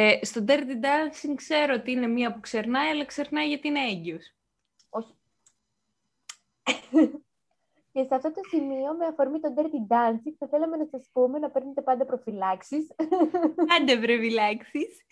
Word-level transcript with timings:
Ε, 0.00 0.18
στο 0.24 0.44
Dirty 0.48 0.84
Dancing 0.84 1.34
ξέρω 1.34 1.74
ότι 1.74 1.90
είναι 1.90 2.06
μία 2.06 2.32
που 2.32 2.40
ξερνάει, 2.40 2.88
αλλά 2.88 3.04
ξερνάει 3.04 3.48
γιατί 3.48 3.68
είναι 3.68 3.80
έγκυος. 3.80 4.34
Όχι. 4.88 5.14
Και 7.92 8.04
σε 8.04 8.14
αυτό 8.14 8.32
το 8.32 8.40
σημείο, 8.48 8.94
με 8.98 9.06
αφορμή 9.06 9.40
το 9.40 9.54
Dirty 9.56 9.92
Dancing, 9.94 10.34
θα 10.38 10.48
θέλαμε 10.50 10.76
να 10.76 10.86
σας 10.90 11.08
πούμε 11.12 11.38
να 11.38 11.50
παίρνετε 11.50 11.82
πάντα 11.82 12.04
προφυλάξεις. 12.04 12.86
Άντε 13.80 13.96
προφυλάξεις. 13.96 15.06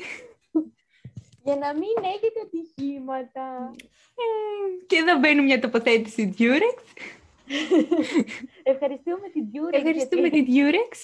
για 1.45 1.57
να 1.57 1.73
μην 1.75 1.97
έχετε 2.15 2.41
ατυχήματα. 2.45 3.71
Ε, 4.15 4.85
και 4.87 4.97
εδώ 4.97 5.19
μπαίνει 5.19 5.43
μια 5.43 5.61
τοποθέτηση 5.61 6.35
Durex. 6.39 6.79
Ευχαριστούμε 8.73 9.29
την 9.33 9.45
Durex. 9.53 9.73
Ευχαριστούμε 9.73 10.31
την 10.31 10.47
Durex. 10.49 10.97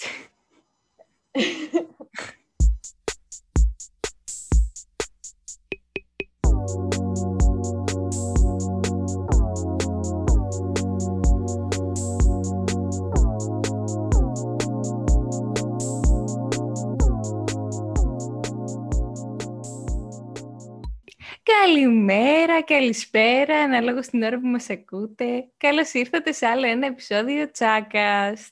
Καλημέρα, 21.75 22.63
καλησπέρα, 22.63 23.59
ανάλογα 23.59 24.03
στην 24.03 24.23
ώρα 24.23 24.41
που 24.41 24.47
μας 24.47 24.71
ακούτε. 24.71 25.51
Καλώς 25.57 25.93
ήρθατε 25.93 26.33
σε 26.33 26.47
άλλο 26.47 26.67
ένα 26.67 26.87
επεισόδιο 26.87 27.51
Τσάκας. 27.51 28.51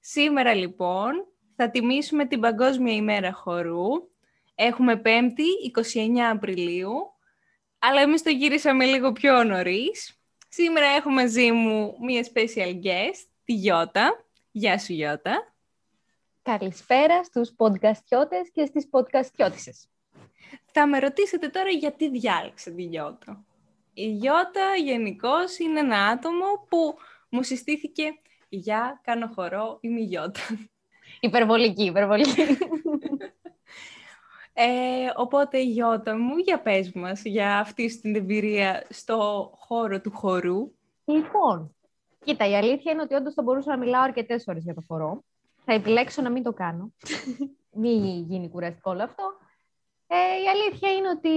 Σήμερα 0.00 0.54
λοιπόν 0.54 1.12
θα 1.56 1.70
τιμήσουμε 1.70 2.26
την 2.26 2.40
Παγκόσμια 2.40 2.94
ημέρα 2.94 3.32
χορού. 3.32 3.88
Έχουμε 4.54 5.02
5η, 5.04 5.80
29 6.18 6.18
Απριλίου, 6.30 7.13
αλλά 7.88 8.00
εμείς 8.00 8.22
το 8.22 8.30
γύρισαμε 8.30 8.84
λίγο 8.84 9.12
πιο 9.12 9.44
νωρίς. 9.44 10.18
Σήμερα 10.48 10.86
έχουμε 10.86 11.14
μαζί 11.14 11.52
μου 11.52 11.96
μία 12.00 12.26
special 12.34 12.84
guest, 12.84 13.26
τη 13.44 13.52
Γιώτα. 13.52 14.24
Γεια 14.50 14.78
σου 14.78 14.92
Γιώτα. 14.92 15.54
Καλησπέρα 16.42 17.24
στους 17.24 17.54
podcastιώτες 17.56 18.50
και 18.52 18.64
στις 18.64 18.88
podcastιώτησες. 18.90 19.88
Θα 20.72 20.86
με 20.86 20.98
ρωτήσετε 20.98 21.48
τώρα 21.48 21.68
γιατί 21.68 22.10
διάλεξα 22.10 22.70
τη 22.70 22.82
Γιώτα. 22.82 23.44
Η 23.94 24.06
Γιώτα 24.06 24.74
γενικώς 24.84 25.58
είναι 25.58 25.80
ένα 25.80 26.06
άτομο 26.06 26.66
που 26.68 26.94
μου 27.28 27.42
συστήθηκε 27.42 28.18
για 28.48 29.00
κάνω 29.04 29.30
χορό, 29.34 29.78
είμαι 29.80 30.00
η 30.00 30.04
Γιώτα. 30.04 30.40
Υπερβολική, 31.20 31.84
υπερβολική. 31.84 32.58
Ε, 34.56 34.64
οπότε, 35.16 35.62
Γιώτα 35.62 36.18
μου, 36.18 36.36
για 36.36 36.60
πες 36.60 36.92
μας 36.92 37.24
για 37.24 37.58
αυτή 37.58 38.00
την 38.00 38.14
εμπειρία 38.14 38.86
στο 38.88 39.50
χώρο 39.56 40.00
του 40.00 40.10
χορού. 40.10 40.72
Λοιπόν, 41.04 41.76
κοίτα, 42.24 42.48
η 42.48 42.56
αλήθεια 42.56 42.92
είναι 42.92 43.02
ότι 43.02 43.14
όντως 43.14 43.34
θα 43.34 43.42
μπορούσα 43.42 43.70
να 43.70 43.78
μιλάω 43.78 44.02
αρκετές 44.02 44.44
ώρες 44.46 44.64
για 44.64 44.74
το 44.74 44.82
χορό. 44.86 45.24
Θα 45.64 45.72
επιλέξω 45.72 46.22
να 46.22 46.30
μην 46.30 46.42
το 46.42 46.52
κάνω. 46.52 46.92
μην 47.82 48.24
γίνει 48.24 48.48
κουραστικό 48.48 48.90
όλο 48.90 49.02
αυτό. 49.02 49.24
Ε, 50.06 50.16
η 50.16 50.48
αλήθεια 50.48 50.92
είναι 50.92 51.08
ότι 51.08 51.30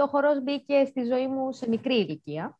ο 0.00 0.06
χορός 0.06 0.42
μπήκε 0.42 0.84
στη 0.84 1.04
ζωή 1.04 1.26
μου 1.26 1.52
σε 1.52 1.68
μικρή 1.68 1.94
ηλικία. 1.94 2.58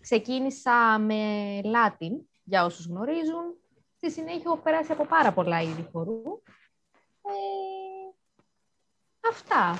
Ξεκίνησα 0.00 0.98
με 0.98 1.60
Latin, 1.64 2.12
για 2.44 2.64
όσους 2.64 2.86
γνωρίζουν. 2.86 3.56
Στη 3.96 4.10
συνέχεια 4.10 4.42
έχω 4.44 4.56
περάσει 4.56 4.92
από 4.92 5.06
πάρα 5.06 5.32
πολλά 5.32 5.62
είδη 5.62 5.88
χορού. 5.92 6.22
Ε, 7.22 7.93
αυτά. 9.30 9.78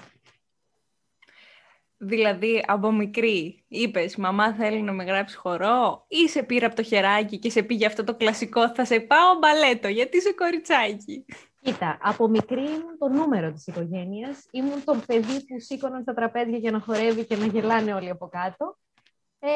Δηλαδή, 1.97 2.65
από 2.67 2.93
μικρή 2.93 3.65
είπες, 3.69 4.17
μαμά 4.17 4.55
θέλει 4.55 4.83
να 4.83 4.93
με 4.93 5.05
γράψει 5.05 5.37
χορό 5.37 6.05
ή 6.09 6.29
σε 6.29 6.43
πήρα 6.43 6.67
από 6.67 6.77
το 6.77 6.83
χεράκι 6.83 7.39
και 7.39 7.51
σε 7.51 7.63
πήγε 7.63 7.87
αυτό 7.87 8.05
το 8.05 8.15
κλασικό, 8.15 8.75
θα 8.75 8.85
σε 8.85 9.01
πάω 9.01 9.39
μπαλέτο, 9.39 9.89
γιατί 9.89 10.17
είσαι 10.17 10.33
κοριτσάκι. 10.33 11.25
Κοίτα, 11.61 11.99
από 12.03 12.29
μικρή 12.29 12.65
ήμουν 12.65 12.99
το 12.99 13.09
νούμερο 13.09 13.53
της 13.53 13.67
οικογένειας. 13.67 14.47
Ήμουν 14.51 14.85
το 14.85 14.97
παιδί 15.07 15.45
που 15.45 15.61
σήκωναν 15.61 16.03
στα 16.03 16.15
τραπέζια 16.15 16.59
για 16.59 16.71
να 16.71 16.81
χορεύει 16.81 17.25
και 17.25 17.37
να 17.37 17.47
γελάνε 17.47 17.95
όλοι 17.95 18.11
από 18.11 18.29
κάτω. 18.29 18.77
Ε, 19.39 19.51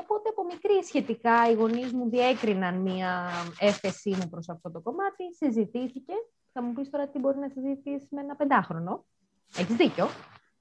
οπότε 0.00 0.28
από 0.28 0.44
μικρή 0.44 0.84
σχετικά 0.84 1.50
οι 1.50 1.54
γονείς 1.54 1.92
μου 1.92 2.08
διέκριναν 2.08 2.80
μία 2.80 3.30
έφεσή 3.58 4.10
μου 4.10 4.28
προς 4.30 4.48
αυτό 4.48 4.70
το 4.70 4.80
κομμάτι. 4.80 5.34
Συζητήθηκε. 5.36 6.12
Θα 6.60 6.66
μου 6.66 6.72
πεις 6.72 6.90
τώρα 6.90 7.08
τι 7.08 7.18
μπορεί 7.18 7.38
να 7.38 7.48
συζητήσει 7.48 8.06
με 8.10 8.20
ένα 8.20 8.36
πεντάχρονο. 8.36 9.06
Έχεις 9.58 9.76
δίκιο. 9.76 10.08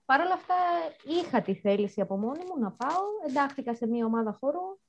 Παρ' 0.05 0.21
όλα 0.21 0.33
αυτά 0.33 0.55
είχα 1.03 1.41
τη 1.41 1.55
θέληση 1.55 2.01
από 2.01 2.17
μόνη 2.17 2.39
μου 2.39 2.59
να 2.59 2.71
πάω. 2.71 3.03
Εντάχθηκα 3.27 3.75
σε 3.75 3.87
μία 3.87 4.05
ομάδα 4.05 4.37
χορού 4.39 4.79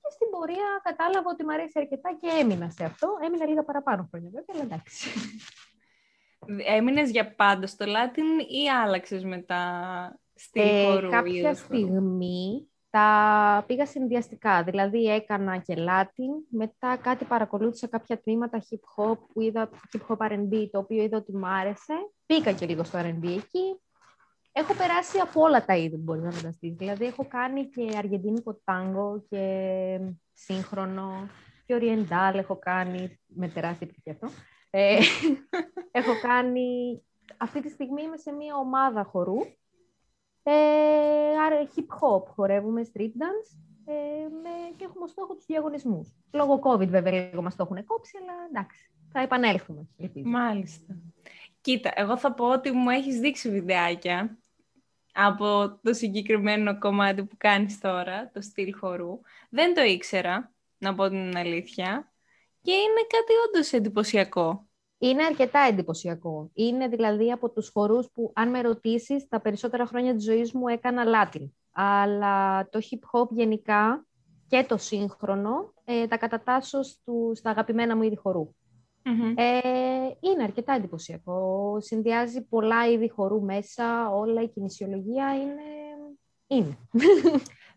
και 0.00 0.10
στην 0.10 0.30
πορεία 0.30 0.80
κατάλαβα 0.82 1.30
ότι 1.30 1.44
μου 1.44 1.52
αρέσει 1.52 1.72
αρκετά 1.74 2.16
και 2.20 2.28
έμεινα 2.40 2.70
σε 2.70 2.84
αυτό. 2.84 3.08
Έμεινα 3.22 3.46
λίγα 3.46 3.64
παραπάνω 3.64 4.08
χρόνια 4.10 4.30
βέβαια, 4.30 4.54
αλλά 4.54 4.62
εντάξει. 4.62 5.08
Έμεινες 6.76 7.10
για 7.10 7.34
πάντα 7.34 7.66
στο 7.66 7.84
Latin 7.88 8.50
ή 8.50 8.68
άλλαξες 8.68 9.24
μετά 9.24 9.62
στη 10.34 10.60
ε, 10.60 10.84
χορού 10.84 11.08
Κάποια 11.08 11.54
στιγμή 11.54 12.67
τα 12.90 13.64
πήγα 13.66 13.86
συνδυαστικά, 13.86 14.62
δηλαδή 14.62 15.04
έκανα 15.04 15.56
και 15.58 15.74
Latin, 15.78 16.46
μετά 16.48 16.96
κάτι 16.96 17.24
παρακολούθησα 17.24 17.86
κάποια 17.86 18.20
τμήματα 18.20 18.62
hip 18.70 19.04
hop 19.04 19.18
που 19.32 19.40
είδα 19.40 19.68
hip 19.92 20.00
hop 20.08 20.30
R&B, 20.32 20.68
το 20.70 20.78
οποίο 20.78 21.02
είδα 21.02 21.16
ότι 21.16 21.36
μου 21.36 21.46
άρεσε. 21.46 21.94
Πήγα 22.26 22.52
και 22.52 22.66
λίγο 22.66 22.84
στο 22.84 22.98
R&B 22.98 23.24
εκεί, 23.24 23.80
Έχω 24.58 24.74
περάσει 24.74 25.18
από 25.18 25.40
όλα 25.40 25.64
τα 25.64 25.76
είδη 25.76 25.96
που 25.96 26.02
μπορεί 26.02 26.20
να 26.20 26.30
φανταστείς. 26.30 26.74
Δηλαδή, 26.74 27.04
έχω 27.04 27.26
κάνει 27.28 27.68
και 27.68 27.96
αργεντίνικο 27.96 28.60
τάγκο 28.64 29.24
και 29.28 30.00
σύγχρονο 30.32 31.28
και 31.66 31.74
οριεντάλ 31.74 32.38
έχω 32.38 32.56
κάνει, 32.58 33.20
με 33.26 33.48
τεράστια 33.48 33.86
επιτυχία 33.86 34.12
αυτό. 34.12 34.28
Ε, 34.70 34.98
έχω 36.00 36.20
κάνει, 36.22 37.02
αυτή 37.36 37.62
τη 37.62 37.68
στιγμή 37.68 38.02
είμαι 38.02 38.16
σε 38.16 38.32
μια 38.32 38.56
ομάδα 38.56 39.04
χορού. 39.04 39.38
Ε, 40.50 41.68
hip 41.76 41.98
hop 42.00 42.24
χορεύουμε, 42.34 42.86
street 42.92 43.02
dance 43.02 43.58
ε, 43.84 43.92
με, 44.42 44.76
και 44.76 44.84
έχουμε 44.84 45.06
στόχο 45.06 45.34
τους 45.34 45.44
διαγωνισμούς. 45.44 46.14
Λόγω 46.32 46.60
COVID 46.62 46.88
βέβαια 46.88 47.12
λίγο 47.12 47.42
μας 47.42 47.56
το 47.56 47.62
έχουν 47.70 47.84
κόψει, 47.84 48.16
αλλά 48.22 48.32
εντάξει, 48.50 48.90
θα 49.12 49.20
επανέλθουμε. 49.20 49.88
Μάλιστα. 50.24 50.96
Κοίτα, 51.60 51.92
εγώ 51.94 52.16
θα 52.16 52.32
πω 52.32 52.52
ότι 52.52 52.70
μου 52.70 52.90
έχεις 52.90 53.18
δείξει 53.18 53.50
βιντεάκια 53.50 54.38
από 55.12 55.78
το 55.82 55.92
συγκεκριμένο 55.92 56.78
κομμάτι 56.78 57.24
που 57.24 57.34
κάνεις 57.36 57.80
τώρα, 57.80 58.30
το 58.32 58.40
στυλ 58.40 58.74
χορού. 58.74 59.20
Δεν 59.50 59.74
το 59.74 59.82
ήξερα, 59.82 60.52
να 60.78 60.94
πω 60.94 61.08
την 61.08 61.36
αλήθεια. 61.36 62.12
Και 62.62 62.72
είναι 62.72 63.06
κάτι 63.08 63.32
όντως 63.48 63.72
εντυπωσιακό. 63.72 64.67
Είναι 64.98 65.24
αρκετά 65.24 65.60
εντυπωσιακό. 65.60 66.50
Είναι 66.54 66.88
δηλαδή 66.88 67.32
από 67.32 67.50
τους 67.50 67.68
χορούς 67.68 68.08
που, 68.12 68.32
αν 68.34 68.50
με 68.50 68.60
ρωτήσεις, 68.60 69.28
τα 69.28 69.40
περισσότερα 69.40 69.86
χρόνια 69.86 70.14
της 70.14 70.24
ζωής 70.24 70.52
μου 70.52 70.68
έκανα 70.68 71.04
Latin. 71.06 71.48
Αλλά 71.72 72.68
το 72.70 72.80
hip 72.90 73.20
hop 73.20 73.28
γενικά 73.30 74.06
και 74.48 74.64
το 74.68 74.76
σύγχρονο 74.76 75.72
ε, 75.84 76.06
τα 76.06 76.16
κατατάσσω 76.16 76.82
στα 77.34 77.50
αγαπημένα 77.50 77.96
μου 77.96 78.02
είδη 78.02 78.16
χορού. 78.16 78.52
Ε, 79.34 79.58
είναι 80.20 80.42
αρκετά 80.42 80.72
εντυπωσιακό. 80.72 81.76
Συνδυάζει 81.80 82.42
πολλά 82.42 82.88
είδη 82.88 83.08
χορού 83.08 83.42
μέσα, 83.42 84.10
όλα 84.10 84.42
η 84.42 84.48
κινησιολογία 84.48 85.34
είναι... 85.34 85.62
είναι. 86.46 86.78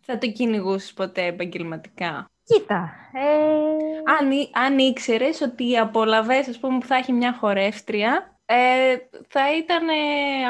Θα 0.02 0.18
το 0.18 0.32
κυνηγούσες 0.32 0.94
ποτέ 0.94 1.26
επαγγελματικά; 1.26 2.32
Κοίτα. 2.54 2.94
Ε... 3.14 4.14
Αν, 4.20 4.30
αν 4.66 4.78
ήξερες 4.78 5.42
ότι 5.42 5.70
οι 5.70 5.78
απολαβές, 5.78 6.48
ας 6.48 6.60
πούμε, 6.60 6.78
που 6.78 6.86
θα 6.86 6.96
έχει 6.96 7.14
μια 7.14 7.34
χορεύτρια, 7.34 8.40
ε, 8.46 8.96
θα 9.28 9.56
ήταν 9.58 9.88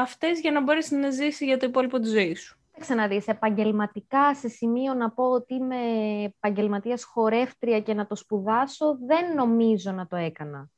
αυτές 0.01 0.39
για 0.39 0.51
να 0.51 0.61
μπορέσεις 0.61 0.91
να 0.91 1.09
ζήσεις 1.09 1.47
για 1.47 1.57
το 1.57 1.65
υπόλοιπο 1.65 1.99
της 1.99 2.11
ζωής 2.11 2.41
σου 2.41 2.61
ξαναδείς, 2.81 3.27
επαγγελματικά 3.27 4.35
σε 4.35 4.47
σημείο 4.47 4.93
να 4.93 5.11
πω 5.11 5.23
ότι 5.23 5.53
είμαι 5.53 5.75
επαγγελματίας 6.23 7.03
χορεύτρια 7.03 7.79
και 7.79 7.93
να 7.93 8.07
το 8.07 8.15
σπουδάσω, 8.15 8.97
δεν 9.05 9.35
νομίζω 9.35 9.91
να 9.91 10.07
το 10.07 10.15
έκανα. 10.15 10.69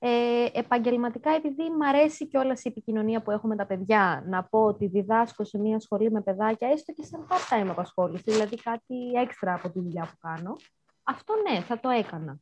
Ε, 0.00 0.46
επαγγελματικά, 0.52 1.30
επειδή 1.30 1.62
μου 1.62 1.88
αρέσει 1.88 2.26
και 2.26 2.38
όλα 2.38 2.52
η 2.52 2.68
επικοινωνία 2.68 3.22
που 3.22 3.30
έχουμε 3.30 3.56
τα 3.56 3.66
παιδιά, 3.66 4.24
να 4.26 4.44
πω 4.44 4.64
ότι 4.64 4.86
διδάσκω 4.86 5.44
σε 5.44 5.58
μια 5.58 5.80
σχολή 5.80 6.10
με 6.10 6.20
παιδάκια, 6.20 6.68
έστω 6.68 6.92
και 6.92 7.02
σαν 7.02 7.26
part-time 7.28 7.68
απασχόληση, 7.68 8.22
δηλαδή 8.26 8.56
κάτι 8.56 9.12
έξτρα 9.14 9.54
από 9.54 9.70
τη 9.70 9.80
δουλειά 9.80 10.02
που 10.02 10.16
κάνω, 10.20 10.56
αυτό 11.02 11.34
ναι, 11.48 11.60
θα 11.60 11.80
το 11.80 11.88
έκανα. 11.88 12.36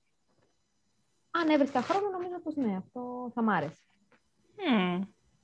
Αν 1.30 1.48
έβρισκα 1.48 1.82
χρόνο, 1.82 2.08
νομίζω 2.10 2.40
πως 2.42 2.56
ναι, 2.56 2.76
αυτό 2.76 3.30
θα 3.34 3.42
μ' 3.42 3.50
άρεσε. 3.50 3.82
Mm, 4.56 5.00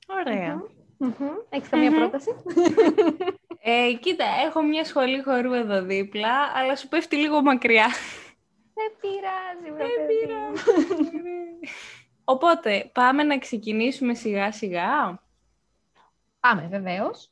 ωραία. 0.06 0.62
Mm-hmm. 0.98 1.46
Έχεις 1.48 1.68
καμία 1.68 1.90
πρόταση; 1.90 2.30
Ε, 3.64 3.92
κοίτα, 4.00 4.24
έχω 4.46 4.62
μια 4.62 4.84
σχολή 4.84 5.22
χορού 5.22 5.52
εδώ 5.52 5.82
δίπλα, 5.82 6.52
αλλά 6.54 6.76
σου 6.76 6.88
πέφτει 6.88 7.16
λίγο 7.16 7.42
μακριά. 7.42 7.86
Δεν 8.74 8.92
πειράζει, 9.00 9.76
Δεν 9.76 10.06
πειράζει. 10.06 11.21
Οπότε, 12.32 12.90
πάμε 12.92 13.22
να 13.22 13.38
ξεκινήσουμε 13.38 14.14
σιγά 14.14 14.52
σιγά. 14.52 15.22
Πάμε, 16.40 16.66
βεβαίως. 16.70 17.30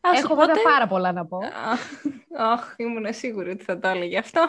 Ας, 0.00 0.18
Έχω 0.18 0.32
οπότε... 0.32 0.52
βέβαια 0.52 0.72
πάρα 0.72 0.86
πολλά 0.86 1.12
να 1.12 1.26
πω. 1.26 1.38
Αχ, 2.36 2.74
ήμουν 2.76 3.06
σίγουρη 3.12 3.50
ότι 3.50 3.64
θα 3.64 3.78
το 3.78 3.88
έλεγε 3.88 4.18
αυτό. 4.18 4.48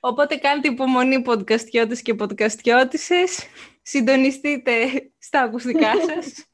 Οπότε 0.00 0.36
κάντε 0.36 0.68
υπομονή 0.68 1.24
podcastιώτες 1.26 2.02
και 2.02 2.16
podcastιώτησες. 2.18 3.44
Συντονιστείτε 3.82 4.72
στα 5.18 5.40
ακουστικά 5.42 5.92
σας. 6.06 6.46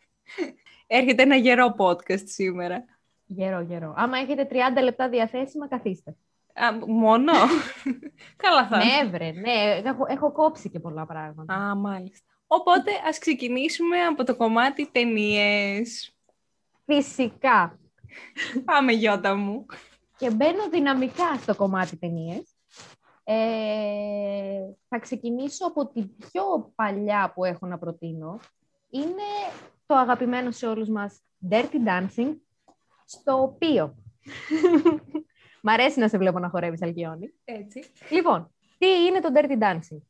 Έρχεται 0.86 1.22
ένα 1.22 1.36
γερό 1.36 1.74
podcast 1.78 2.24
σήμερα. 2.24 2.84
Γερό, 3.26 3.60
γερό. 3.60 3.94
Άμα 3.96 4.18
έχετε 4.18 4.48
30 4.50 4.82
λεπτά 4.82 5.08
διαθέσιμα, 5.08 5.68
καθίστε. 5.68 6.16
Α, 6.54 6.86
μόνο; 6.86 7.32
Καλά 8.42 8.66
θα 8.66 8.82
είναι. 8.82 9.02
Ναι, 9.02 9.10
βρε, 9.10 9.30
ναι. 9.30 9.88
Έχω, 9.88 10.04
έχω 10.08 10.32
κόψει 10.32 10.70
και 10.70 10.80
πολλά 10.80 11.06
πράγματα. 11.06 11.54
Α, 11.54 11.74
μάλιστα. 11.74 12.26
Οπότε, 12.46 12.90
ας 13.08 13.18
ξεκινήσουμε 13.18 14.00
από 14.00 14.24
το 14.24 14.36
κομμάτι 14.36 14.88
ταινίες. 14.92 16.16
Φυσικά. 16.84 17.78
Πάμε, 18.64 18.92
Γιώτα 18.92 19.34
μου. 19.34 19.66
Και 20.16 20.30
μπαίνω 20.30 20.68
δυναμικά 20.70 21.36
στο 21.40 21.54
κομμάτι 21.54 21.96
ταινίες. 21.96 22.56
Ε, 23.24 24.60
θα 24.88 24.98
ξεκινήσω 24.98 25.66
από 25.66 25.86
την 25.86 26.16
πιο 26.16 26.72
παλιά 26.74 27.32
που 27.34 27.44
έχω 27.44 27.66
να 27.66 27.78
προτείνω. 27.78 28.40
Είναι 28.90 29.52
το 29.86 29.94
αγαπημένο 29.94 30.50
σε 30.50 30.66
όλους 30.66 30.88
μας 30.88 31.20
Dirty 31.50 31.86
Dancing, 31.86 32.34
στο 33.04 33.42
οποίο... 33.42 33.94
Μ' 35.66 35.68
αρέσει 35.68 36.00
να 36.00 36.08
σε 36.08 36.18
βλέπω 36.18 36.38
να 36.38 36.48
χορεύεις, 36.48 36.82
Αλκιόνι. 36.82 37.34
Έτσι. 37.44 37.84
Λοιπόν, 38.10 38.50
τι 38.78 38.86
είναι 38.86 39.20
το 39.20 39.28
Dirty 39.34 39.62
Dancing; 39.62 40.00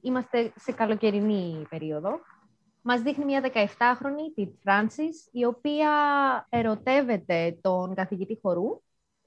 Είμαστε 0.00 0.52
σε 0.56 0.72
καλοκαιρινή 0.72 1.66
περίοδο. 1.70 2.20
Μας 2.82 3.00
δείχνει 3.00 3.24
μια 3.24 3.40
17χρονη, 3.54 4.34
τη 4.34 4.46
Francis, 4.64 5.30
η 5.32 5.44
οποία 5.44 5.90
ερωτεύεται 6.48 7.58
τον 7.60 7.94
καθηγητή 7.94 8.38
χορού 8.42 8.82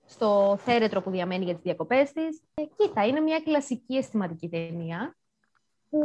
στο 0.06 0.58
θέρετρο 0.60 1.02
που 1.02 1.10
διαμένει 1.10 1.44
για 1.44 1.54
τις 1.54 1.64
διακοπές 1.64 2.12
της. 2.12 2.42
Ε, 2.54 2.64
κοίτα, 2.78 3.06
είναι 3.06 3.20
μια 3.20 3.40
κλασική 3.40 3.96
αισθηματική 3.96 4.50
ταινία 4.50 5.18
που 5.90 6.04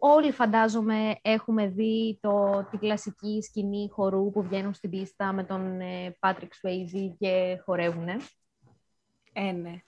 όλοι 0.00 0.32
φαντάζομαι 0.32 1.18
έχουμε 1.22 1.66
δει 1.66 2.18
το, 2.20 2.66
τη 2.70 2.76
κλασική 2.76 3.42
σκηνή 3.42 3.88
χορού 3.92 4.30
που 4.30 4.42
βγαίνουν 4.42 4.74
στην 4.74 4.90
πίστα 4.90 5.32
με 5.32 5.44
τον 5.44 5.80
ε, 5.80 6.16
Patrick 6.20 6.52
Swayze 6.62 7.14
και 7.18 7.60
χορεύουνε. 7.64 8.16
Ε, 9.38 9.52
ναι. 9.52 9.82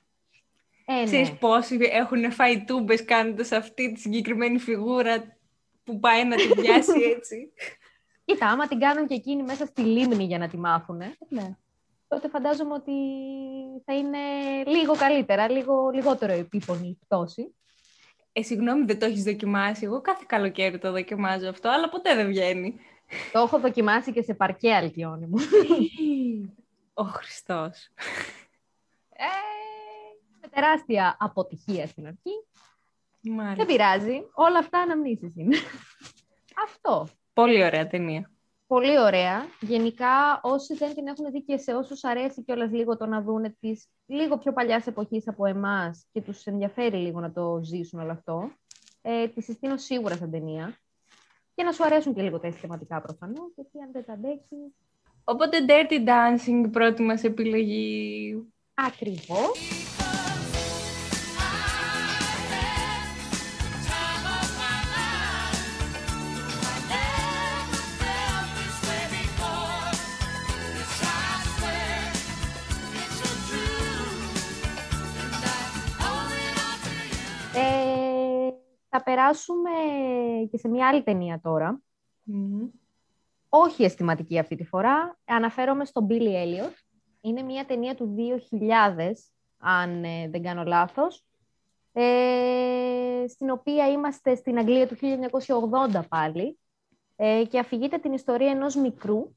Ε, 0.85 0.95
ναι. 0.95 1.05
Ξέρεις 1.05 1.33
πόσοι 1.33 1.79
έχουν 1.81 2.33
φάει 2.33 2.65
τούμπες 2.65 3.05
κάνοντας 3.05 3.53
αυτή 3.53 3.93
τη 3.93 4.01
συγκεκριμένη 4.01 4.59
φιγούρα 4.59 5.37
που 5.85 6.01
πάει 6.01 6.25
να 6.25 6.37
τη 6.37 6.49
πιάσει 6.49 7.01
έτσι; 7.17 7.53
Κοίτα, 8.25 8.47
άμα 8.47 8.69
την 8.69 8.79
κάνουν 8.79 9.07
και 9.07 9.15
εκείνοι 9.15 9.43
μέσα 9.43 9.67
στη 9.67 9.83
λίμνη 9.83 10.25
για 10.25 10.39
να 10.39 10.49
τη 10.49 10.57
μάθουνε, 10.57 11.17
ναι. 11.29 11.57
τότε 12.09 12.29
φαντάζομαι 12.29 12.75
ότι 12.75 12.93
θα 13.85 13.95
είναι 13.95 14.19
λίγο 14.67 14.97
καλύτερα, 14.97 15.51
λίγο 15.51 15.91
λιγότερο 15.95 16.33
επίπονη 16.33 16.89
η 16.89 16.99
πτώση. 17.05 17.55
Ε, 18.33 18.43
συγγνώμη, 18.43 18.85
δεν 18.85 18.99
το 18.99 19.07
έχεις 19.07 19.23
δοκιμάσει. 19.23 19.85
Εγώ 19.85 20.01
κάθε 20.01 20.25
καλοκαίρι 20.27 20.79
το 20.79 20.91
δοκιμάζω 20.91 21.49
αυτό, 21.49 21.69
αλλά 21.69 21.89
ποτέ 21.89 22.15
δεν 22.15 22.27
βγαίνει. 22.27 22.81
Το 23.33 23.39
έχω 23.39 23.59
δοκιμάσει 23.61 24.13
και 24.13 24.23
σε 24.23 24.35
παρκέ 24.35 24.73
αλκιόνι 24.75 25.27
μου. 25.27 25.39
Ο 26.95 27.03
Χριστός. 27.03 27.91
Ε, 29.21 29.27
με 30.41 30.49
τεράστια 30.49 31.17
αποτυχία 31.19 31.87
στην 31.87 32.07
αρχή. 32.07 32.45
Μάλιστα. 33.23 33.55
Δεν 33.55 33.67
πειράζει. 33.67 34.23
Όλα 34.35 34.59
αυτά 34.59 34.79
αναμνήσεις 34.79 35.37
είναι. 35.37 35.57
Αυτό. 36.67 37.09
Πολύ 37.33 37.65
ωραία 37.65 37.87
ταινία. 37.87 38.31
Πολύ 38.67 38.99
ωραία. 39.01 39.47
Γενικά, 39.61 40.41
όσοι 40.43 40.75
δεν 40.75 40.95
την 40.95 41.07
έχουν 41.07 41.31
δει 41.31 41.43
και 41.43 41.57
σε 41.57 41.75
όσους 41.75 42.05
αρέσει 42.05 42.43
κιόλας 42.43 42.71
λίγο 42.71 42.97
το 42.97 43.07
να 43.07 43.23
δούνε 43.23 43.57
τις 43.61 43.89
λίγο 44.07 44.39
πιο 44.39 44.53
παλιάς 44.53 44.87
εποχής 44.87 45.29
από 45.29 45.47
εμάς 45.47 46.07
και 46.13 46.21
τους 46.21 46.45
ενδιαφέρει 46.45 46.97
λίγο 46.97 47.21
να 47.21 47.33
το 47.33 47.61
ζήσουν 47.63 48.01
όλο 48.01 48.13
αυτό, 48.13 48.51
ε, 49.03 49.29
τη 49.29 49.43
συστήνω 49.43 49.77
σίγουρα 49.77 50.17
σαν 50.17 50.31
ταινία. 50.31 50.79
Και 51.55 51.63
να 51.63 51.73
σου 51.73 51.85
αρέσουν 51.85 52.15
και 52.15 52.23
λίγο 52.23 52.39
τα 52.39 52.53
θεματικά 52.53 53.01
προφανώς, 53.01 53.53
γιατί 53.55 53.81
αν 53.81 53.93
δεν 53.93 54.05
τα 54.05 54.13
αντέξει... 54.13 54.57
Οπότε 55.25 55.59
Dirty 55.69 56.07
Dancing, 56.07 56.69
πρώτη 56.73 57.03
μας 57.03 57.25
επιλογή. 57.25 58.35
Ακριβώς. 58.87 59.59
Ε, 77.55 78.51
θα 78.89 79.03
περάσουμε 79.03 79.71
και 80.51 80.59
σε 80.59 80.69
μια 80.69 80.89
άλλη 80.89 81.03
ταινία 81.03 81.41
τώρα. 81.43 81.81
Όχι 83.49 83.85
αισθηματική 83.85 84.39
αυτή 84.39 84.57
τη 84.57 84.65
φορά. 84.65 85.19
Αναφέρομαι 85.25 85.85
στον 85.85 86.07
Billy 86.11 86.33
Elliot. 86.45 86.90
Είναι 87.21 87.43
μια 87.43 87.65
ταινία 87.65 87.95
του 87.95 88.15
2000, 88.51 89.13
αν 89.59 90.05
ε, 90.05 90.29
δεν 90.29 90.43
κάνω 90.43 90.65
λάθος, 90.65 91.25
ε, 91.93 93.25
στην 93.29 93.51
οποία 93.51 93.91
είμαστε 93.91 94.35
στην 94.35 94.59
Αγγλία 94.59 94.89
του 94.89 94.97
1980 95.93 96.01
πάλι 96.09 96.59
ε, 97.17 97.45
και 97.49 97.59
αφηγείται 97.59 97.99
την 97.99 98.13
ιστορία 98.13 98.51
ενός 98.51 98.75
μικρού, 98.75 99.35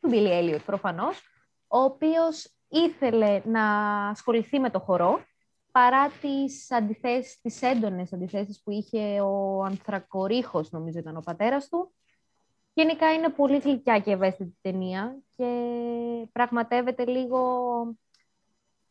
του 0.00 0.10
Billy 0.12 0.40
Elliot 0.40 0.64
προφανώς, 0.66 1.22
ο 1.66 1.78
οποίος 1.78 2.54
ήθελε 2.68 3.40
να 3.44 3.64
ασχοληθεί 4.08 4.58
με 4.58 4.70
το 4.70 4.78
χορό 4.78 5.20
παρά 5.72 6.08
τις 6.20 6.70
αντιθέσεις, 6.70 7.40
τις 7.40 7.62
έντονες 7.62 8.12
αντιθέσεις 8.12 8.62
που 8.62 8.70
είχε 8.70 9.20
ο 9.20 9.62
Ανθρακορίχος, 9.62 10.70
νομίζω 10.70 10.98
ήταν 10.98 11.16
ο 11.16 11.20
πατέρας 11.20 11.68
του. 11.68 11.94
Γενικά 12.78 13.12
είναι 13.12 13.28
πολύ 13.28 13.58
γλυκιά 13.58 13.98
και 13.98 14.10
ευαίσθητη 14.10 14.58
ταινία 14.60 15.18
και 15.36 15.46
πραγματεύεται 16.32 17.06
λίγο 17.06 17.40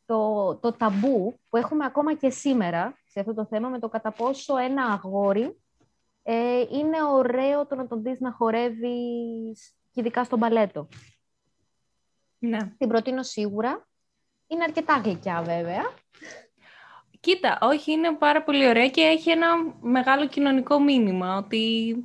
το, 0.05 0.55
το 0.55 0.71
ταμπού 0.71 1.39
που 1.49 1.57
έχουμε 1.57 1.85
ακόμα 1.85 2.13
και 2.13 2.29
σήμερα 2.29 2.97
σε 3.05 3.19
αυτό 3.19 3.33
το 3.33 3.45
θέμα 3.45 3.69
με 3.69 3.79
το 3.79 3.89
κατά 3.89 4.11
πόσο 4.11 4.57
ένα 4.57 4.83
αγόρι 4.83 5.61
ε, 6.23 6.59
είναι 6.59 7.03
ωραίο 7.11 7.65
το 7.65 7.75
να 7.75 7.87
τον 7.87 8.03
δεις 8.03 8.19
να 8.19 8.31
χορεύει 8.31 8.97
και 9.91 9.99
ειδικά 10.01 10.23
στο 10.23 10.37
μπαλέτο. 10.37 10.87
Ναι. 12.39 12.57
Την 12.77 12.87
προτείνω 12.87 13.23
σίγουρα. 13.23 13.87
Είναι 14.47 14.63
αρκετά 14.63 15.01
γλυκιά 15.03 15.41
βέβαια. 15.41 15.93
Κοίτα, 17.19 17.57
όχι, 17.61 17.91
είναι 17.91 18.15
πάρα 18.15 18.43
πολύ 18.43 18.67
ωραία 18.67 18.89
και 18.89 19.01
έχει 19.01 19.31
ένα 19.31 19.47
μεγάλο 19.81 20.27
κοινωνικό 20.27 20.79
μήνυμα 20.79 21.37
ότι 21.37 21.95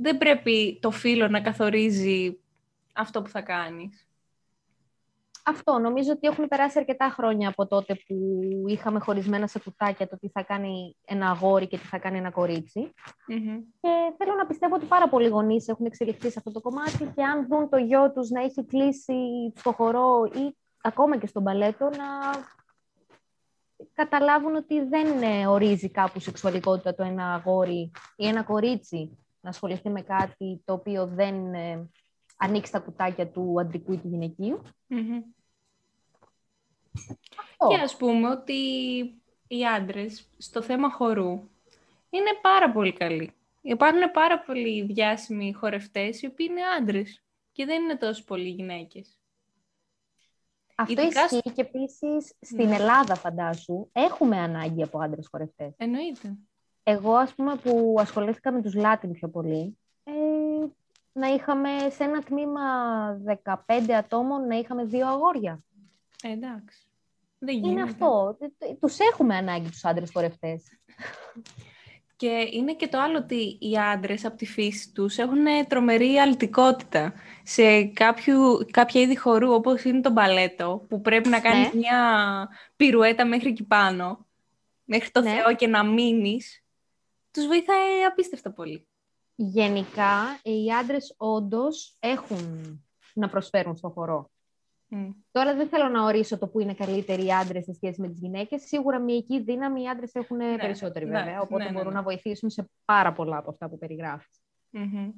δεν 0.00 0.18
πρέπει 0.18 0.78
το 0.82 0.90
φίλο 0.90 1.28
να 1.28 1.40
καθορίζει 1.40 2.38
αυτό 2.92 3.22
που 3.22 3.28
θα 3.28 3.40
κάνεις. 3.40 4.08
Αυτό. 5.44 5.78
Νομίζω 5.78 6.12
ότι 6.12 6.26
έχουν 6.26 6.48
περάσει 6.48 6.78
αρκετά 6.78 7.08
χρόνια 7.08 7.48
από 7.48 7.66
τότε 7.66 7.94
που 8.06 8.40
είχαμε 8.66 8.98
χωρισμένα 8.98 9.46
σε 9.46 9.58
κουτάκια 9.58 10.08
το 10.08 10.18
τι 10.18 10.28
θα 10.28 10.42
κάνει 10.42 10.96
ένα 11.04 11.30
αγόρι 11.30 11.66
και 11.66 11.78
τι 11.78 11.84
θα 11.84 11.98
κάνει 11.98 12.18
ένα 12.18 12.30
κορίτσι. 12.30 12.92
Mm-hmm. 13.28 13.62
Και 13.80 13.88
θέλω 14.16 14.34
να 14.34 14.46
πιστεύω 14.46 14.74
ότι 14.74 14.86
πάρα 14.86 15.08
πολλοί 15.08 15.28
γονείς 15.28 15.68
έχουν 15.68 15.86
εξελιχθεί 15.86 16.30
σε 16.30 16.34
αυτό 16.38 16.52
το 16.52 16.60
κομμάτι 16.60 17.12
και 17.14 17.22
αν 17.22 17.46
δουν 17.46 17.68
το 17.68 17.76
γιο 17.76 18.12
τους 18.12 18.30
να 18.30 18.42
έχει 18.42 18.64
κλείσει 18.64 19.52
στο 19.56 19.72
χορό 19.72 20.24
ή 20.24 20.56
ακόμα 20.80 21.18
και 21.18 21.26
στον 21.26 21.42
μπαλέτο, 21.42 21.84
να 21.84 22.06
καταλάβουν 23.94 24.54
ότι 24.54 24.80
δεν 24.84 25.22
ε, 25.22 25.46
ορίζει 25.46 25.90
κάπου 25.90 26.20
σεξουαλικότητα 26.20 26.94
το 26.94 27.02
ένα 27.02 27.34
αγόρι 27.34 27.90
ή 28.16 28.26
ένα 28.26 28.42
κορίτσι 28.42 29.18
να 29.40 29.50
ασχοληθεί 29.50 29.88
με 29.88 30.02
κάτι 30.02 30.62
το 30.64 30.72
οποίο 30.72 31.06
δεν 31.06 31.54
ε, 31.54 31.90
ανοίξει 32.36 32.72
τα 32.72 32.78
κουτάκια 32.78 33.28
του 33.28 33.60
αντρικού 33.60 33.92
ή 33.92 33.98
του 33.98 34.08
γυναικείου. 34.08 34.62
Mm-hmm. 34.88 35.22
Αυτό. 37.38 37.68
Και 37.68 37.82
ας 37.82 37.96
πούμε 37.96 38.28
ότι 38.28 38.54
οι 39.46 39.66
άντρες 39.66 40.28
στο 40.38 40.62
θέμα 40.62 40.90
χορού 40.90 41.48
είναι 42.10 42.38
πάρα 42.42 42.72
πολύ 42.72 42.92
καλοί. 42.92 43.32
Υπάρχουν 43.62 44.10
πάρα 44.12 44.40
πολλοί 44.40 44.82
διάσημοι 44.82 45.52
χορευτές 45.52 46.22
οι 46.22 46.26
οποίοι 46.26 46.46
είναι 46.50 46.62
άντρες 46.78 47.22
και 47.52 47.64
δεν 47.64 47.82
είναι 47.82 47.96
τόσο 47.96 48.24
πολλοί 48.24 48.48
γυναίκες. 48.48 49.18
Αυτό 50.74 51.02
Ειδικά 51.02 51.24
ισχύει 51.24 51.52
και 51.52 51.60
επίσης 51.60 52.34
στην 52.40 52.68
Ναι. 52.68 52.74
Ελλάδα, 52.74 53.14
φαντάσου, 53.14 53.88
έχουμε 53.92 54.38
ανάγκη 54.38 54.82
από 54.82 54.98
άντρες 54.98 55.28
χορευτές. 55.30 55.74
Εννοείται. 55.76 56.36
Εγώ, 56.90 57.14
ας 57.14 57.34
πούμε, 57.34 57.54
που 57.56 57.96
ασχολήθηκα 57.98 58.52
με 58.52 58.62
τους 58.62 58.74
Λάτιν 58.74 59.12
πιο 59.12 59.28
πολύ, 59.28 59.78
ε, 60.04 60.12
να 61.12 61.26
είχαμε 61.26 61.68
σε 61.90 62.04
ένα 62.04 62.22
τμήμα 62.22 62.60
15 63.24 63.92
ατόμων 63.98 64.46
να 64.46 64.56
είχαμε 64.56 64.84
δύο 64.84 65.06
αγόρια. 65.08 65.60
Ε, 66.22 66.32
εντάξει. 66.32 66.82
Δεν 67.38 67.54
γίνεται. 67.54 67.70
Είναι 67.70 67.82
αυτό. 67.82 68.36
Ε, 68.58 68.74
Τους 68.80 68.98
έχουμε 68.98 69.36
ανάγκη 69.36 69.68
τους 69.70 69.84
άντρες 69.84 70.10
χορευτές. 70.12 70.62
Και 72.16 72.48
είναι 72.52 72.74
και 72.74 72.88
το 72.88 73.00
άλλο 73.00 73.18
ότι 73.18 73.56
οι 73.60 73.76
άντρες 73.92 74.24
από 74.24 74.36
τη 74.36 74.46
φύση 74.46 74.92
τους 74.92 75.18
έχουν 75.18 75.44
τρομερή 75.68 76.16
αλτικότητα 76.16 77.12
σε 77.42 77.84
κάποιο, 77.84 78.66
κάποια 78.70 79.00
είδη 79.00 79.16
χορού 79.16 79.52
όπως 79.52 79.84
είναι 79.84 80.00
το 80.00 80.10
μπαλέτο 80.10 80.86
που 80.88 81.00
πρέπει 81.00 81.28
να 81.28 81.40
κάνεις 81.40 81.72
Ναι. 81.72 81.78
μια 81.78 82.48
πυρουέτα 82.76 83.26
μέχρι 83.26 83.48
εκεί 83.48 83.62
πάνω, 83.64 84.26
μέχρι 84.84 85.10
το 85.10 85.20
Ναι. 85.20 85.30
Θεό 85.30 85.54
και 85.56 85.66
να 85.66 85.84
μείνεις. 85.84 86.62
Τους 87.38 87.46
βοηθάει 87.46 88.02
απίστευτα 88.02 88.52
πολύ. 88.52 88.88
Γενικά, 89.34 90.40
οι 90.42 90.70
άντρες 90.80 91.14
όντως 91.16 91.96
έχουν 92.00 92.38
να 93.14 93.28
προσφέρουν 93.28 93.76
στο 93.76 93.88
χορό. 93.88 94.30
Μμ. 94.88 95.10
Τώρα 95.30 95.54
δεν 95.54 95.68
θέλω 95.68 95.88
να 95.88 96.04
ορίσω 96.04 96.38
το 96.38 96.46
που 96.48 96.60
είναι 96.60 96.74
καλύτεροι 96.74 97.24
οι 97.24 97.32
άντρες 97.32 97.64
σε 97.64 97.72
σχέση 97.72 98.00
με 98.00 98.08
τις 98.08 98.18
γυναίκες. 98.18 98.62
Σίγουρα 98.62 98.98
μυϊκή 98.98 99.40
δύναμη 99.40 99.82
οι 99.82 99.88
άντρες 99.88 100.14
έχουν 100.14 100.38
περισσότερη 100.38 101.06
ναι, 101.06 101.18
βέβαια. 101.18 101.40
Οπότε 101.40 101.62
ναι, 101.62 101.68
ναι, 101.68 101.76
μπορούν 101.76 101.88
ναι. 101.92 101.94
να 101.98 102.02
βοηθήσουν 102.02 102.50
σε 102.50 102.70
πάρα 102.84 103.12
πολλά 103.12 103.36
από 103.36 103.50
αυτά 103.50 103.68
που 103.68 103.78
περιγράφεις. 103.78 104.40
Μμμ. 104.70 105.10